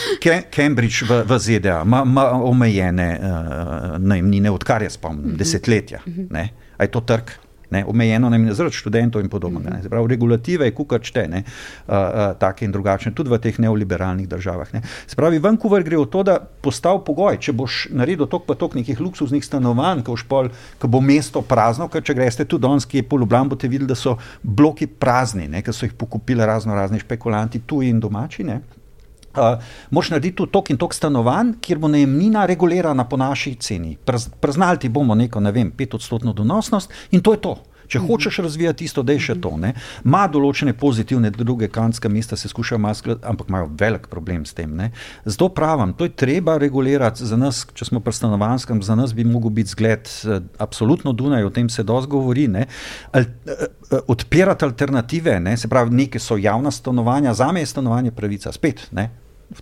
[0.56, 5.38] Cambridge v, v ZDA ima, ima omejene uh, najemnine, odkar jaz spomnim, mm -hmm.
[5.38, 6.00] desetletja.
[6.30, 6.50] Ne?
[6.78, 7.30] A je to trg?
[7.72, 9.60] Ne, omejeno na zaradi študentov in podobno.
[9.60, 9.90] -hmm.
[9.90, 11.44] Pravi, regulative je kukar čte, ne,
[11.88, 14.74] uh, uh, take in drugačne, tudi v teh neoliberalnih državah.
[14.74, 14.82] Ne.
[15.08, 19.00] Spravi, Vancouver gre v to, da postav pogoj, če boš naredil tok pa tok nekih
[19.00, 20.50] luksuznih stanovanj, ko, pol,
[20.80, 23.96] ko bo mesto prazno, ker če greste tu danes, ki je polublan, boste videli, da
[23.96, 28.44] so bloki prazni, ker so jih pokupili razno razni špekulanti, tuji in domači.
[28.44, 28.62] Ne.
[29.32, 33.98] Uh, Moš narediti tu tok in tok stanovanj, kjer bo najemnina regulirana po naši ceni.
[34.42, 37.56] Praznalti bomo neko, ne vem, petodstotno donosnost in to je to.
[37.92, 38.08] Če mm -hmm.
[38.08, 39.58] hočeš razvijati isto, da je še to.
[39.58, 39.74] Ne?
[40.04, 44.76] Ma določene pozitivne druge kanske mesta, se skušajo maskati, ampak imajo velik problem s tem.
[44.76, 44.92] Ne?
[45.26, 49.24] Zato pravim, to je treba regulirati za nas, če smo pri stanovanskem, za nas bi
[49.24, 52.48] mogel biti zgled, eh, absolutno Dunaj, o tem se dosti govori.
[53.12, 55.58] Al, eh, odpirati alternative, ne?
[55.58, 58.88] se pravi, neke so javna stanovanja, za me je stanovanje pravica, spet.
[58.92, 59.10] Ne?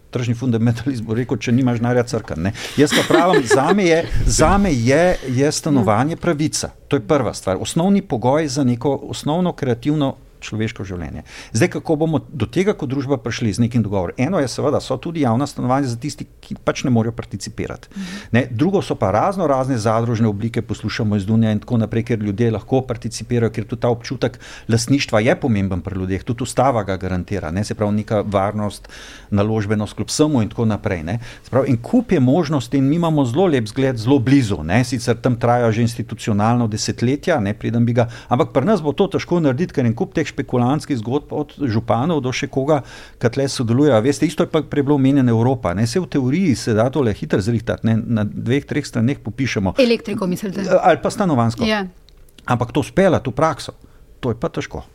[0.09, 2.35] Tržni fundamentalizem rekel, če nimaš narja crka.
[2.37, 2.53] Ne.
[2.77, 6.71] Jaz pa pravim, za me je, za me je, je stanovanje pravica.
[6.87, 7.57] To je prva stvar.
[7.61, 11.23] Osnovni pogoj za neko osnovno kreativno človeško življenje.
[11.53, 14.17] Zdaj, kako bomo do tega kot družba prišli z nekim dogovorom?
[14.17, 17.91] Eno je, seveda, so tudi javna stanovanja za tisti, ki pač ne morejo participirati.
[18.35, 18.45] Ne?
[18.51, 22.51] Drugo so pa razno razne zadružne oblike, poslušamo iz Dunja in tako naprej, ker ljudje
[22.51, 27.51] lahko participirajo, ker tudi ta občutek lasništva je pomemben pri ljudeh, tudi ustava ga garantira,
[27.51, 27.63] ne?
[27.63, 28.89] se pravi, neka varnost,
[29.29, 31.03] naložbenost kljub vsemu in tako naprej.
[31.49, 34.83] Pravi, in kup je možnosti in mi imamo zelo lep zgled, zelo blizu, ne?
[34.83, 39.07] sicer tam traja že institucionalno desetletja, ne pridem bi ga, ampak pri nas bo to
[39.07, 42.81] težko narediti, ker en kup teh špekulantskih zgodb, od županov do še koga,
[43.21, 43.93] ki tle sodeluje.
[44.05, 45.73] Veste, isto je pa prej bilo omenjeno Evropa.
[45.77, 45.87] Ne?
[45.89, 47.97] Se v teoriji se da tole hitro zrihtati, ne?
[47.97, 49.75] na dveh, treh straneh popišemo.
[49.81, 50.65] Elektriko, mislite?
[50.79, 51.65] Ali pa stanovansko.
[51.65, 51.89] Yeah.
[51.89, 52.07] Ja.
[52.49, 53.75] Ampak to spela, to prakso,
[54.19, 54.85] to je pa težko.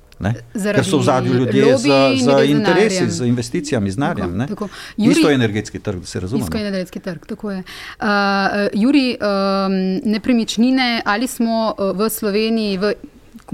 [0.55, 3.11] Ker so v zadnji ljudje za, za interesi, denarjem.
[3.11, 4.47] z investicijami, z denarjem.
[4.97, 6.45] Isto je energetski trg, da se razumemo.
[6.45, 7.59] Nizkoenergetski trg, tako je.
[7.59, 8.07] Uh,
[8.72, 12.95] Juri, um, nepremičnine, ali smo uh, v Sloveniji, v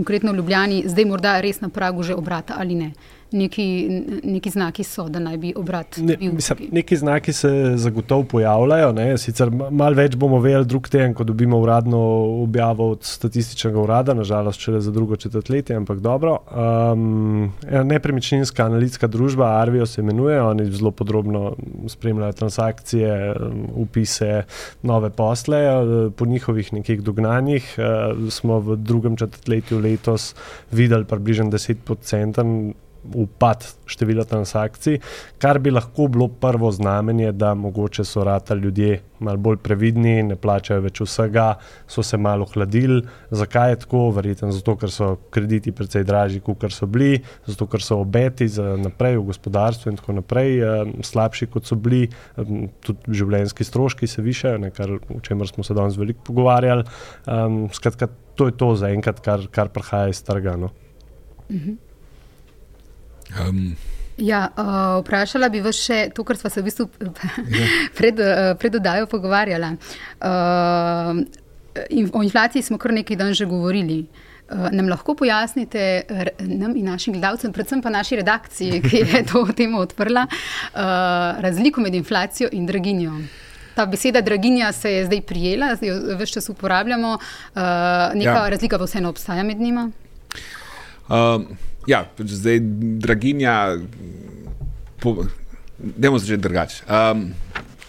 [0.01, 2.93] konkretno v Ljubljani, zdaj morda res na pragu že obrata ali ne?
[3.33, 3.89] Neki,
[4.25, 6.33] neki znaki so, da naj bi obrat Ne, bil.
[6.33, 8.93] mislim, neki znaki se zagotovo pojavljajo.
[8.93, 9.19] Ne?
[9.19, 11.99] Sicer ma- malo več bomo vedeli drug teden, ko dobimo uradno
[12.43, 16.39] objavo od statističnega urada, nažalost, šele za drugo četrtletje, ampak dobro.
[16.93, 17.53] Um,
[17.85, 21.57] nepremičninska analitska družba, Arvijo se imenuje, oni zelo podrobno
[21.87, 23.35] spremljajo transakcije,
[23.75, 24.43] upise,
[24.83, 25.61] nove posle.
[26.17, 30.35] Po njihovih nekih dognanjih uh, smo v drugem četrtletju letos
[30.73, 32.73] videli približno 10-procenten
[33.15, 34.99] upad števila transakcij,
[35.39, 40.37] kar bi lahko bilo prvo znamenje, da mogoče so rata ljudje malo bolj previdni, ne
[40.37, 41.55] plačajo več vsega,
[41.89, 43.03] so se malo hladili.
[43.31, 44.05] Zakaj je tako?
[44.17, 48.77] Verjetno zato, ker so krediti precej dražji, kot so bili, zato ker so obeti za
[48.81, 52.07] naprej v gospodarstvu in tako naprej eh, slabši, kot so bili,
[52.87, 56.87] tudi življenjski stroški se višajo, ne, kar, o čemer smo se danes veliko pogovarjali.
[57.27, 60.57] Um, skratka, to je to zaenkrat, kar, kar prihaja iz trga.
[60.57, 60.73] No.
[63.39, 63.77] Um,
[64.21, 66.87] Ja, uh, vprašala bi vas še to, kar smo se v bistvu
[67.99, 69.71] pred, uh, pred oddajo pogovarjala.
[70.21, 71.23] Uh,
[71.89, 74.03] in, o inflaciji smo kar nekaj dan že govorili.
[74.51, 76.05] Uh, nam lahko pojasnite,
[76.43, 81.81] nam in našim gledalcem, predvsem pa naši redakciji, ki je to temo odprla, uh, razliko
[81.81, 83.15] med inflacijo in draginjo.
[83.77, 87.63] Ta beseda draginja se je zdaj prijela, zdaj jo več čas uporabljamo, uh,
[88.19, 88.37] neka Ja.
[88.43, 88.49] ja.
[88.51, 89.89] razlika pa vseeno obstaja med njima.
[91.09, 91.47] Um,
[91.87, 92.59] ja, zdaj
[93.01, 93.77] draginja.
[95.01, 95.25] Po,
[95.81, 96.83] Dajmo začeti drugače.
[96.85, 97.31] Um,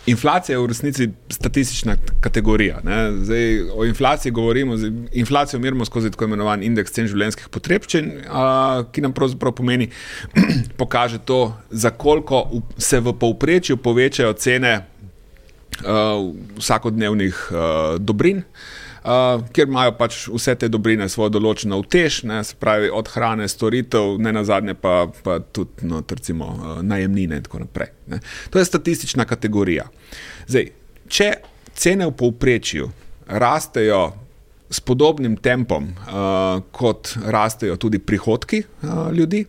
[0.05, 2.79] inflacija je v resnici statistična kategorija.
[2.83, 3.11] Ne?
[3.23, 8.85] Zdaj, o inflaciji govorimo, zdaj, inflacijo merimo skozi tako imenovan indeks cen življenjskih potrebščin, uh,
[8.91, 9.89] ki nam pravzaprav pomeni,
[10.81, 12.45] pokaže to, za koliko
[12.77, 17.59] se v povprečju povečajo cene uh, vsakodnevnih uh,
[17.99, 18.45] dobrin.
[18.45, 23.47] Uh, ker imajo pač vse te dobrine svojo določeno utež, ne, se pravi od hrane,
[23.49, 27.91] storitev, ne na zadnje pa, pa tudi no, recimo, uh, najemnine in tako naprej.
[28.13, 28.21] Ne.
[28.53, 29.87] To je statistična kategorija.
[30.45, 30.69] Zdaj,
[31.09, 31.31] če
[31.73, 32.91] cene v povprečju
[33.31, 34.11] rastejo
[34.71, 39.43] s podobnim tempom, uh, kot rastejo tudi prihodki uh, ljudi,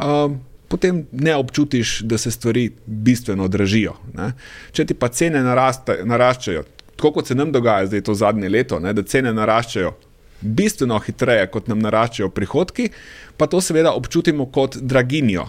[0.00, 0.32] uh,
[0.68, 3.94] potem ne občutiš, da se stvari bistveno dražijo.
[4.16, 4.32] Ne.
[4.72, 6.64] Če ti pa cene narasta, naraščajo,
[6.98, 9.92] tako kot se nam dogaja zdaj to zadnje leto, ne, da cene naraščajo
[10.40, 12.90] bistveno hitreje, kot nam naraščajo prihodki,
[13.38, 15.44] pa to seveda občutimo kot draginjo.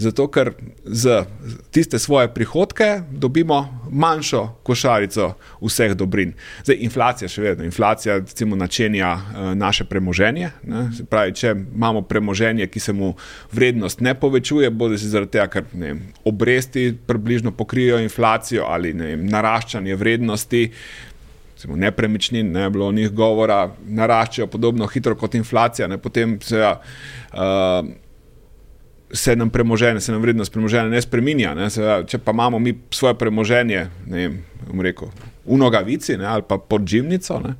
[0.00, 0.52] Zato, ker
[0.84, 1.24] z
[1.70, 3.58] tiste svoje prihodke dobimo
[3.90, 6.32] manjšo košarico vseh dobrin.
[6.64, 10.50] Zdaj, inflacija še vedno, inflacija recimo načenja uh, naše premoženje.
[10.62, 10.86] Ne?
[10.96, 13.12] Se pravi, če imamo premoženje, ki se mu
[13.52, 19.28] vrednost ne povečuje, bodi si zaradi tega, ker vem, obresti približno pokrijejo inflacijo ali vem,
[19.28, 20.70] naraščanje vrednosti
[21.64, 26.60] recimo, nepremičnin, ne bilo o njih govora, naraščajo podobno hitro kot inflacija, ne, potem se,
[26.60, 27.88] uh,
[29.12, 31.54] se nam premoženje, se nam vrednost premoženja ne spreminja.
[31.54, 35.08] Ne, se, če pa imamo mi svoje premoženje, ne vem, rekel,
[35.46, 37.54] v nogavici ne, ali pa pod žimnico, ne,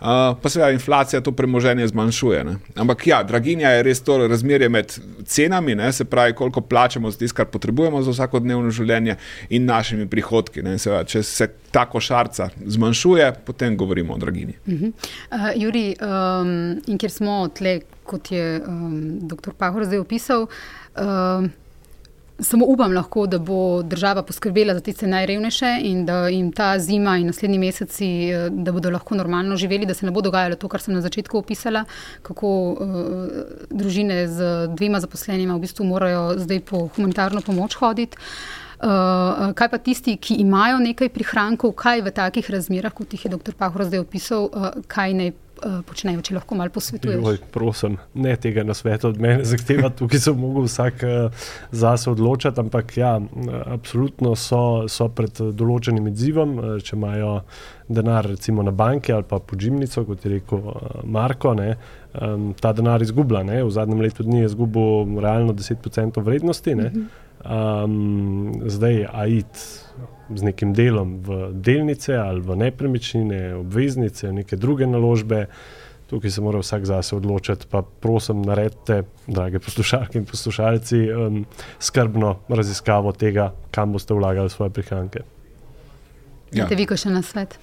[0.00, 2.44] uh, pa seveda inflacija to premoženje zmanjšuje.
[2.44, 2.56] Ne.
[2.74, 7.18] Ampak ja, draginja je res to razmerje med cenami, ne, se pravi, koliko plačamo za
[7.18, 9.16] tisto, kar potrebujemo za vsakodnevno življenje
[9.50, 10.62] in našimi prihodki.
[10.62, 14.56] Ne, seveda, če se ta košarca zmanjšuje, potem govorimo o draginji.
[14.66, 16.56] Uh, Juri, um,
[16.86, 18.96] in ker smo tle, kot je um,
[19.28, 19.52] dr.
[19.58, 20.46] Pahor zdaj opisal,
[20.96, 21.50] um,
[22.38, 27.16] samo upam lahko, da bo država poskrbela za tiste najrevnejše in da jim ta zima
[27.18, 30.68] in naslednji meseci, eh, da bodo lahko normalno živeli, da se ne bo dogajalo to,
[30.68, 31.84] kar sem na začetku opisala,
[32.22, 32.78] kako uh,
[33.70, 38.16] družine z dvema zaposlenima v bistvu morajo zdaj po humanitarno pomoč hoditi.
[38.76, 43.30] Uh, kaj pa tisti, ki imajo nekaj prihrankov, kaj v takih razmerah, kot jih je
[43.32, 43.54] dr.
[43.56, 45.32] Pahor zdaj opisal, uh, kaj naj
[45.64, 47.20] uh, počnejo, če lahko malo posvetuješ?
[47.22, 52.10] Joj, prosim, ne tega na svetu od mene zahteva, tukaj se lahko vsak uh, zase
[52.10, 53.16] odločati, ampak ja,
[53.66, 57.32] absolutno so, so pred eh, določenim izzivom, eh, če imajo
[57.88, 61.76] denar recimo na banki ali pa podžimnico, kot je rekel uh, Marko, ne,
[62.18, 63.44] um, ta denar izgublja.
[63.46, 66.74] Ne, v zadnjem letu dni je izgubil realno 10% vrednosti.
[66.74, 66.90] Ne,
[67.44, 69.66] um, zdaj, a id
[70.34, 75.46] z nekim delom v delnice ali v nepremičnine, obveznice, neke druge naložbe.
[76.06, 81.40] Tukaj se mora vsak zase odločiti, pa prosim, naredite, drage poslušalke in poslušalci, um,
[81.82, 85.24] skrbno raziskavo tega, kam boste vlagali svoje prihranke.
[86.54, 86.68] Ja.
[86.70, 87.58] Vi, ko še na svet.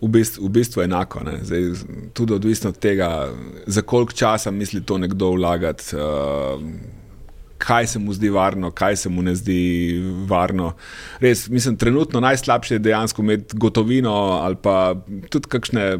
[0.00, 1.26] v bistvu, v bistvu enako.
[1.42, 1.66] Zdaj,
[2.14, 3.28] tudi odvisno od tega,
[3.66, 5.96] za koliko časa misli to nekdo vlagati.
[5.96, 6.62] Uh,
[7.60, 9.60] kaj se mu zdi varno, kaj se mu ne zdi
[10.28, 10.72] varno.
[11.20, 14.94] Res, mislim, trenutno najslabše je dejansko imeti gotovino ali pa
[15.28, 15.98] tudi kakšne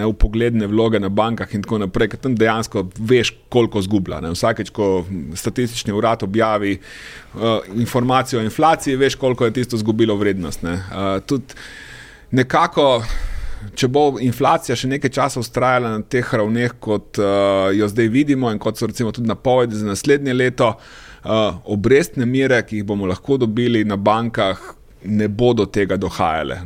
[0.00, 4.22] neupogledne vloge na bankah in tako naprej, ker tam dejansko veš, koliko zgublja.
[4.32, 5.04] Vsakeč, ko
[5.36, 7.40] statistični urad objavi uh,
[7.74, 10.62] informacijo o inflaciji, veš, koliko je tisto zgubilo vrednost.
[10.62, 10.78] Ne.
[10.78, 11.60] Uh, tudi
[12.30, 13.02] nekako
[13.74, 18.50] če bo inflacija še nekaj časa ustrajala na teh ravneh, kot uh, jo zdaj vidimo,
[18.52, 23.08] in kot so recimo tudi napovedi za naslednje leto, uh, obrestne mere, ki jih bomo
[23.10, 24.60] lahko dobili na bankah,
[25.04, 26.60] ne bodo tega dohajale.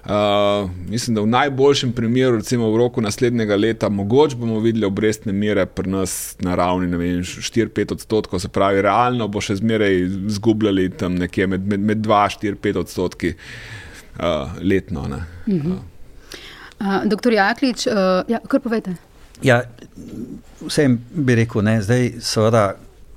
[0.00, 5.32] Uh, mislim, da v najboljšem primeru, recimo v roku naslednjega leta, mogoče bomo videli obrestne
[5.36, 6.88] mere pri nas na ravni
[7.20, 10.00] 4-5 odstotkov, se pravi, realno bo še zmeraj
[10.32, 15.00] izgubljali tam nekje med, med, med 2-4-5 odstotki uh, letno.
[15.00, 15.08] Uh
[15.46, 15.72] -huh.
[15.72, 15.89] uh.
[16.80, 18.94] Uh, doktor Jaklič, uh, ja, kar povete?
[19.44, 19.62] Ja,
[20.64, 22.62] vsem bi rekel, ne, zdaj seveda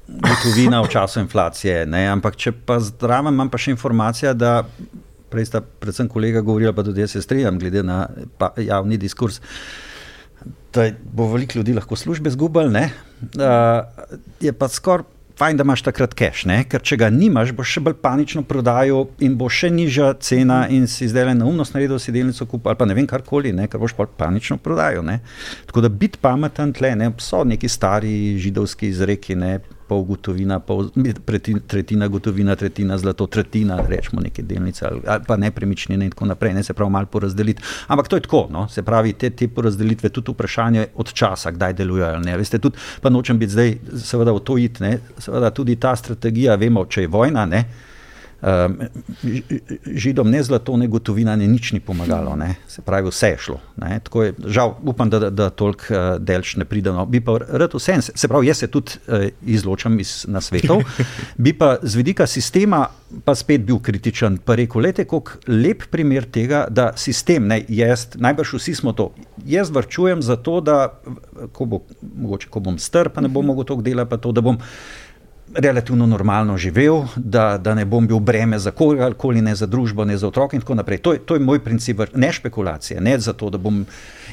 [0.08, 4.66] gotovina v času inflacije, ne, ampak če pa zdravo imam pa še informacija, da
[5.32, 8.04] prej sta predvsem kolega govorila, pa tudi jaz se strijam glede na
[8.38, 9.40] pa, javni diskurs,
[10.76, 13.80] da bo veliko ljudi lahko službe zgubili, uh,
[14.44, 16.60] je pa skoraj fajn, da imaš takrat cache, ne?
[16.70, 20.88] ker če ga nimaš, boš še bolj panično prodajal in bo še nižja cena in
[20.88, 23.68] si zdaj le neumnost naredil, si delnico kupil ali pa ne vem karkoli, ne?
[23.68, 25.06] ker boš pa panično prodajal.
[25.06, 25.20] Ne?
[25.70, 27.12] Tako da biti pameten tle, ne?
[27.18, 29.58] so neki stari židovski izreki, ne?
[29.94, 30.90] Pol gotovina, pol,
[31.68, 36.54] tretjina gotovina, tretjina zlato, tretjina, rečemo neke delnice ali, ali pa nepremičnine in tako naprej,
[36.58, 37.62] ne se pravi malo porazdeliti.
[37.88, 38.68] Ampak to je tako, no?
[38.70, 42.20] se pravi, te, te porazdelitve, tudi vprašanje od časa, kdaj delujejo.
[42.26, 42.38] Ne?
[42.38, 44.98] Veste, tudi, pa nočem biti zdaj, seveda, v to iti, ne?
[45.18, 47.46] seveda tudi ta strategija, vemo, če je vojna.
[47.46, 47.66] Ne?
[48.44, 48.78] Um,
[49.86, 52.56] židom ne zlato, ne gotovina, ne nič ni pomagalo, ne.
[52.68, 53.60] se pravi, vse je šlo.
[53.88, 56.92] Je, žal, upam, da, da, da toliko uh, delč ne pride.
[56.92, 57.06] No.
[57.06, 60.84] Bi pa rad vse, se pravi, jaz se tudi uh, izločam iz nasvetov,
[61.38, 62.88] bi pa z vidika sistema
[63.26, 68.08] pa spet bil kritičen, pa rekel, lete, kako lep primer tega, da sistem, ne, jaz,
[68.16, 69.12] najbrž vsi smo to,
[69.46, 70.78] jaz vrčujem za to, da
[71.54, 74.58] ko, bo, mogoče, ko bom strp, ne bom mogel toliko dela, pa to, da bom
[75.56, 80.18] relativno normalno živel, da, da ne bom bil breme za kogarkoli, ne za družbo, ne
[80.18, 80.98] za otroke in tako naprej.
[80.98, 83.86] To je, to je moj princip, ne špekulacije, ne za to, da bom.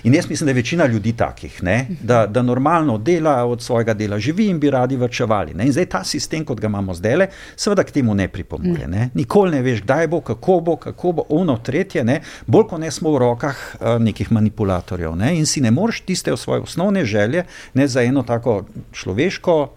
[0.05, 3.95] In jaz mislim, da je večina ljudi takih, ne, da, da normalno dela, od svojega
[3.95, 5.55] dela živi in bi radi vrčevali.
[5.55, 5.67] Ne.
[5.67, 8.87] In zdaj ta sistem, kot ga imamo zdaj, seveda k temu ne pripomore.
[8.89, 9.11] Ne.
[9.15, 12.21] Nikoli ne veš, kdaj bo, kako bo, kako bo, ono tretje, ne.
[12.47, 15.17] bolj ko ne smo v rokah uh, nekih manipulatorjev.
[15.17, 15.37] Ne.
[15.37, 17.45] In si ne moreš tiste svoje osnovne želje,
[17.75, 19.69] ne za eno tako človeško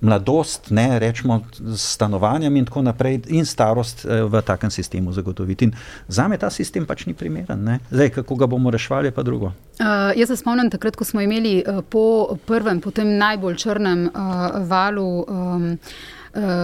[0.00, 5.64] mladost, ne rečemo, s stanovanjem in tako naprej, in starost eh, v takem sistemu zagotoviti.
[5.64, 5.72] In
[6.08, 7.64] za me ta sistem pač ni primeren.
[7.64, 7.78] Ne?
[7.90, 9.52] Zdaj, kako ga bomo reševali, pa drugo.
[9.80, 14.08] Uh, jaz se spomnim takrat, ko smo imeli uh, po prvem, po tem najbolj črnem
[14.08, 15.24] uh, valu.
[15.28, 15.78] Um,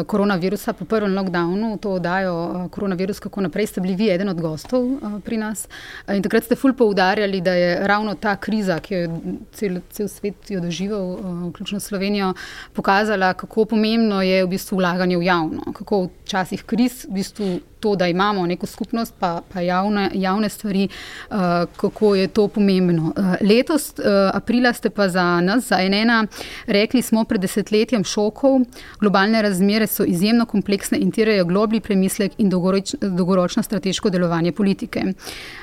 [0.07, 4.41] koronavirusa, po prvem lockdownu, to oddajo uh, koronavirus, kako naprej ste bili vi eden od
[4.41, 5.69] gostov uh, pri nas.
[6.09, 9.09] In takrat ste ful poudarjali, da je ravno ta kriza, ki jo je
[9.53, 11.17] cel, cel svet jo doživel,
[11.51, 12.35] vključno Slovenijo,
[12.73, 15.73] pokazala, kako pomembno je v bistvu vlaganje v javno.
[15.75, 20.49] Kako v časih kriz v bistvu to, da imamo neko skupnost, pa, pa javne, javne
[20.49, 20.89] stvari,
[21.31, 21.37] uh,
[21.77, 23.13] kako je to pomembno.
[23.17, 24.05] Uh, letos, uh,
[24.35, 26.29] aprila, ste pa za nas, za NN,
[26.67, 28.61] rekli smo pred desetletjem šokov,
[29.01, 35.05] globalne razmere so izjemno kompleksne in tirajo globlji premislek in dolgoroč, dolgoročno strateško delovanje politike.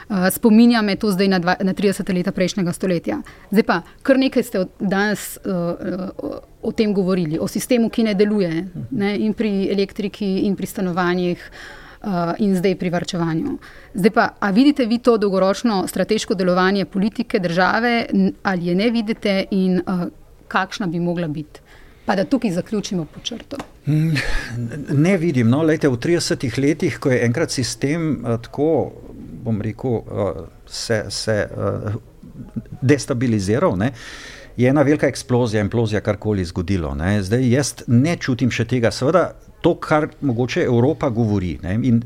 [0.09, 3.21] Uh, spominja me to zdaj na, dva, na 30 leta prejšnjega stoletja.
[3.51, 5.37] Zdaj pa, kar nekaj ste danes.
[5.45, 8.61] Uh, uh, O tem govorili, o sistemu, ki ne deluje,
[8.95, 11.82] ne, in pri elektriki, in pri stanovanjih, uh,
[12.37, 13.57] in zdaj pri vrčevanju.
[13.93, 18.05] Zdaj pa, a vidite vi to dolgoročno strateško delovanje politike države,
[18.43, 20.03] ali je ne vidite in uh,
[20.47, 21.59] kakšna bi mogla biti?
[22.05, 23.57] Pa da tukaj zaključimo po črto.
[23.87, 24.11] Mm,
[24.89, 25.49] ne vidim.
[25.49, 28.91] No, lejte, v 30 letih, ko je enkrat sistem uh, tako,
[29.43, 31.93] bom rekel, uh, se, se uh,
[32.81, 33.77] destabiliziral.
[33.77, 33.93] Ne,
[34.57, 36.93] Je ena velika eksplozija, implozija, karkoli zgodilo.
[36.95, 37.23] Ne.
[37.23, 38.91] Zdaj jaz ne čutim še tega.
[38.93, 39.31] Seveda,
[39.63, 41.53] to, kar mogoče Evropa govori.
[41.63, 42.01] Ne, in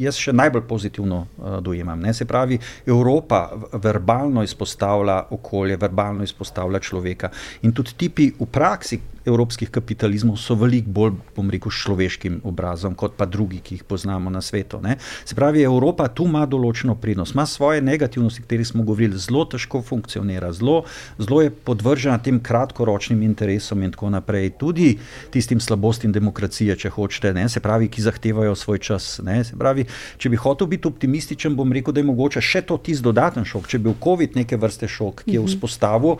[0.00, 2.00] jaz še najbolj pozitivno uh, dojemam.
[2.00, 2.56] Ne, se pravi,
[2.86, 3.42] Evropa
[3.72, 7.28] verbalno izpostavlja okolje, verbalno izpostavlja človeka.
[7.68, 13.14] In tudi tipi v praksi, evropskih kapitalizmov so veliko bolj, bom rekel, človeškim obrazom, kot
[13.16, 14.80] pa drugi, ki jih poznamo na svetu.
[14.82, 14.96] Ne.
[15.24, 19.44] Se pravi, Evropa tu ima določeno prednost, ima svoje negativnosti, o katerih smo govorili, zelo
[19.46, 20.82] težko funkcionira, zelo,
[21.18, 24.96] zelo je podvržena tem kratkoročnim interesom in tako naprej, tudi
[25.34, 27.48] tistim slabostim demokracije, če hočete, ne.
[27.48, 29.20] se pravi, ki zahtevajo svoj čas.
[29.24, 29.42] Ne.
[29.46, 29.86] Se pravi,
[30.18, 33.68] če bi hotel biti optimističen, bom rekel, da je mogoče še to tisti dodaten šok,
[33.70, 35.52] če bi bil COVID neke vrste šok, ki je mhm.
[35.52, 36.18] vzpostavil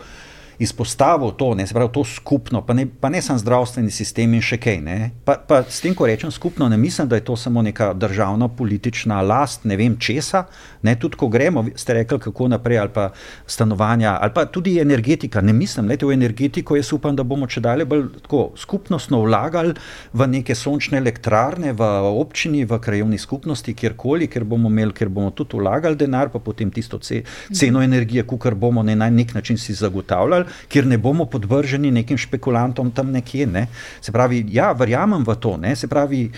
[0.59, 4.57] izpostavil to, ne, pravi, to skupno, pa ne, pa ne samo zdravstveni sistem in še
[4.61, 4.81] kaj.
[5.25, 8.47] Pa, pa s tem, ko rečem skupno, ne mislim, da je to samo neka državna
[8.47, 10.45] politična last, ne vem česa.
[10.83, 13.09] Ne, tudi ko gremo, ste rekli, kako naprej, ali pa
[13.47, 15.41] stanovanja, ali pa tudi energetika.
[15.41, 19.21] Ne mislim, da je v energetiko, jaz upam, da bomo če dalje bolj tako skupnostno
[19.23, 19.73] vlagali
[20.13, 21.89] v neke sončne elektrarne, v
[22.19, 26.71] občini, v krajovni skupnosti, kjerkoli, ker bomo imeli, ker bomo tudi vlagali denar, pa potem
[26.71, 31.25] tisto ceno energije, kar bomo ne, na nek način si zagotavljali delali, kjer ne bomo
[31.25, 33.47] podvrženi nekim špekulantom tam nekje.
[33.47, 33.67] Ne.
[34.01, 35.57] Se pravi, ja, verjamem v to.
[35.57, 35.75] Ne.
[35.75, 36.31] Se pravi,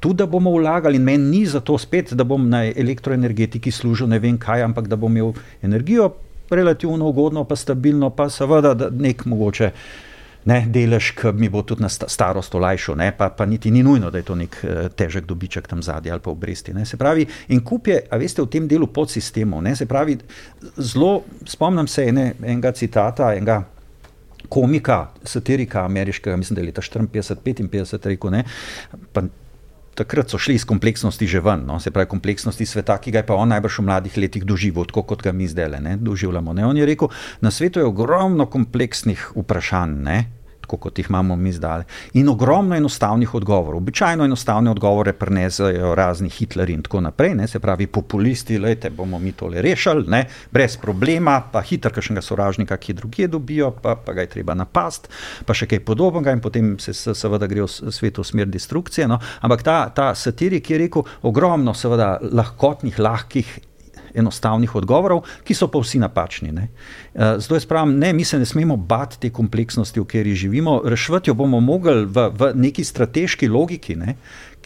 [0.00, 4.08] tudi da bomo vlagali, in meni ni za to spet, da bom na elektroenergetiki služil
[4.08, 5.32] ne vem kaj, ampak da bom imel
[5.62, 6.12] energijo
[6.50, 9.70] relativno ugodno, pa stabilno, pa seveda nek mogoče
[10.44, 14.18] ne, delež, ki mi bo tudi na starost olajšal, pa, pa niti ni nujno, da
[14.18, 16.74] je to nek uh, težek dobiček tam zadnji ali pa obresti.
[16.74, 16.86] Ne.
[16.86, 19.62] Se pravi, in kup je, a veste, v tem delu podsistemov.
[19.78, 20.18] Se pravi,
[20.76, 23.62] zelo spomnim se ene, enega citata, enega.
[24.52, 28.42] Komika, satirika ameriškega, mislim, da je leta 54-55, rekel ne.
[29.14, 29.22] Pa
[29.94, 31.80] takrat so šli iz kompleksnosti že ven, no?
[31.80, 35.02] se pravi, kompleksnosti sveta, ki ga je pa on najbrž v mladih letih doživel, tako
[35.02, 36.52] kot ga mi zdaj le doživljamo.
[36.52, 36.66] Ne?
[36.66, 37.08] On je rekel,
[37.40, 39.98] na svetu je ogromno kompleksnih vprašanj.
[40.02, 40.41] Ne?
[40.72, 41.82] Tako kot jih imamo mi zdaj.
[42.14, 43.82] In ogromno enostavnih odgovorov.
[43.82, 47.48] Običajno enostavne odgovore prenesajo razni Hitlerji in tako naprej, ne?
[47.48, 50.26] se pravi populisti, da bomo mi tole rešili, ne?
[50.50, 55.08] brez problema, pa hitro, kakšnega sovražnika, ki drugje dobijo, pa, pa ga je treba napast,
[55.44, 59.08] pa še kaj podobnega in potem se seveda gre v svetu smer destrukcije.
[59.08, 59.20] No?
[59.40, 63.58] Ampak ta, ta satirik je rekel ogromno, seveda, lahkotnih, lahkih
[64.14, 66.52] enostavnih odgovorov, ki so pa vsi napačni.
[66.52, 66.68] Ne.
[67.14, 70.80] Eh, zato jaz pravim, ne, mi se ne smemo bati te kompleksnosti, v kateri živimo,
[70.84, 73.96] rešiti jo bomo mogli v, v neki strateški logiki.
[73.96, 74.16] Ne.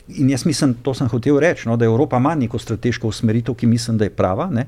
[0.09, 3.67] In jaz mislim, to sem hotel reči, no, da Evropa ima neko strateško usmeritev, ki
[3.67, 4.51] mislim, da je prava.
[4.51, 4.67] Ne.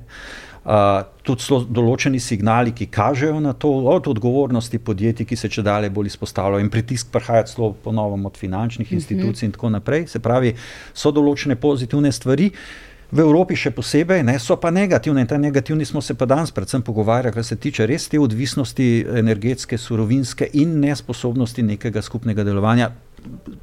[0.69, 5.63] Uh, tudi so določeni signali, ki kažejo na to, od odgovornosti podjetij, ki se če
[5.65, 8.99] dalje bolj izpostavljajo, in pritisk prihaja celo ponovno od finančnih mhm.
[8.99, 9.45] institucij, uh -huh.
[9.45, 10.07] in tako naprej.
[10.07, 10.55] Se pravi,
[10.93, 12.51] so določene pozitivne stvari.
[12.53, 15.23] Uh, v Evropi še posebej, ne, so pa negativne.
[15.25, 18.89] In ta negativni smo se pa danes predvsem pogovarjali, kar se tiče res te odvisnosti
[19.21, 22.91] energetske, surovinske in nesposobnosti nekega skupnega delovanja.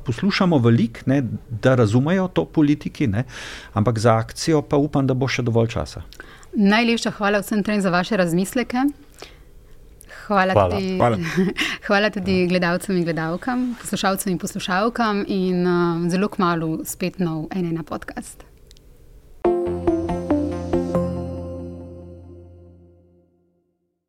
[0.05, 1.05] Poslušamo veliko,
[1.49, 3.25] da razumejo to politiki, ne,
[3.73, 6.01] ampak za akcijo pa upam, da bo še dovolj časa.
[6.55, 8.87] Najlepša hvala vsem trem za vaše razmisleke.
[10.25, 10.79] Hvala, hvala.
[10.79, 11.19] Tudi, hvala.
[11.85, 17.75] hvala tudi gledalcem in gledalkam, poslušalcem in poslušalkam, in uh, zelo kmalo spet nov en
[17.77, 18.54] na podcast.
[19.45, 19.74] thank you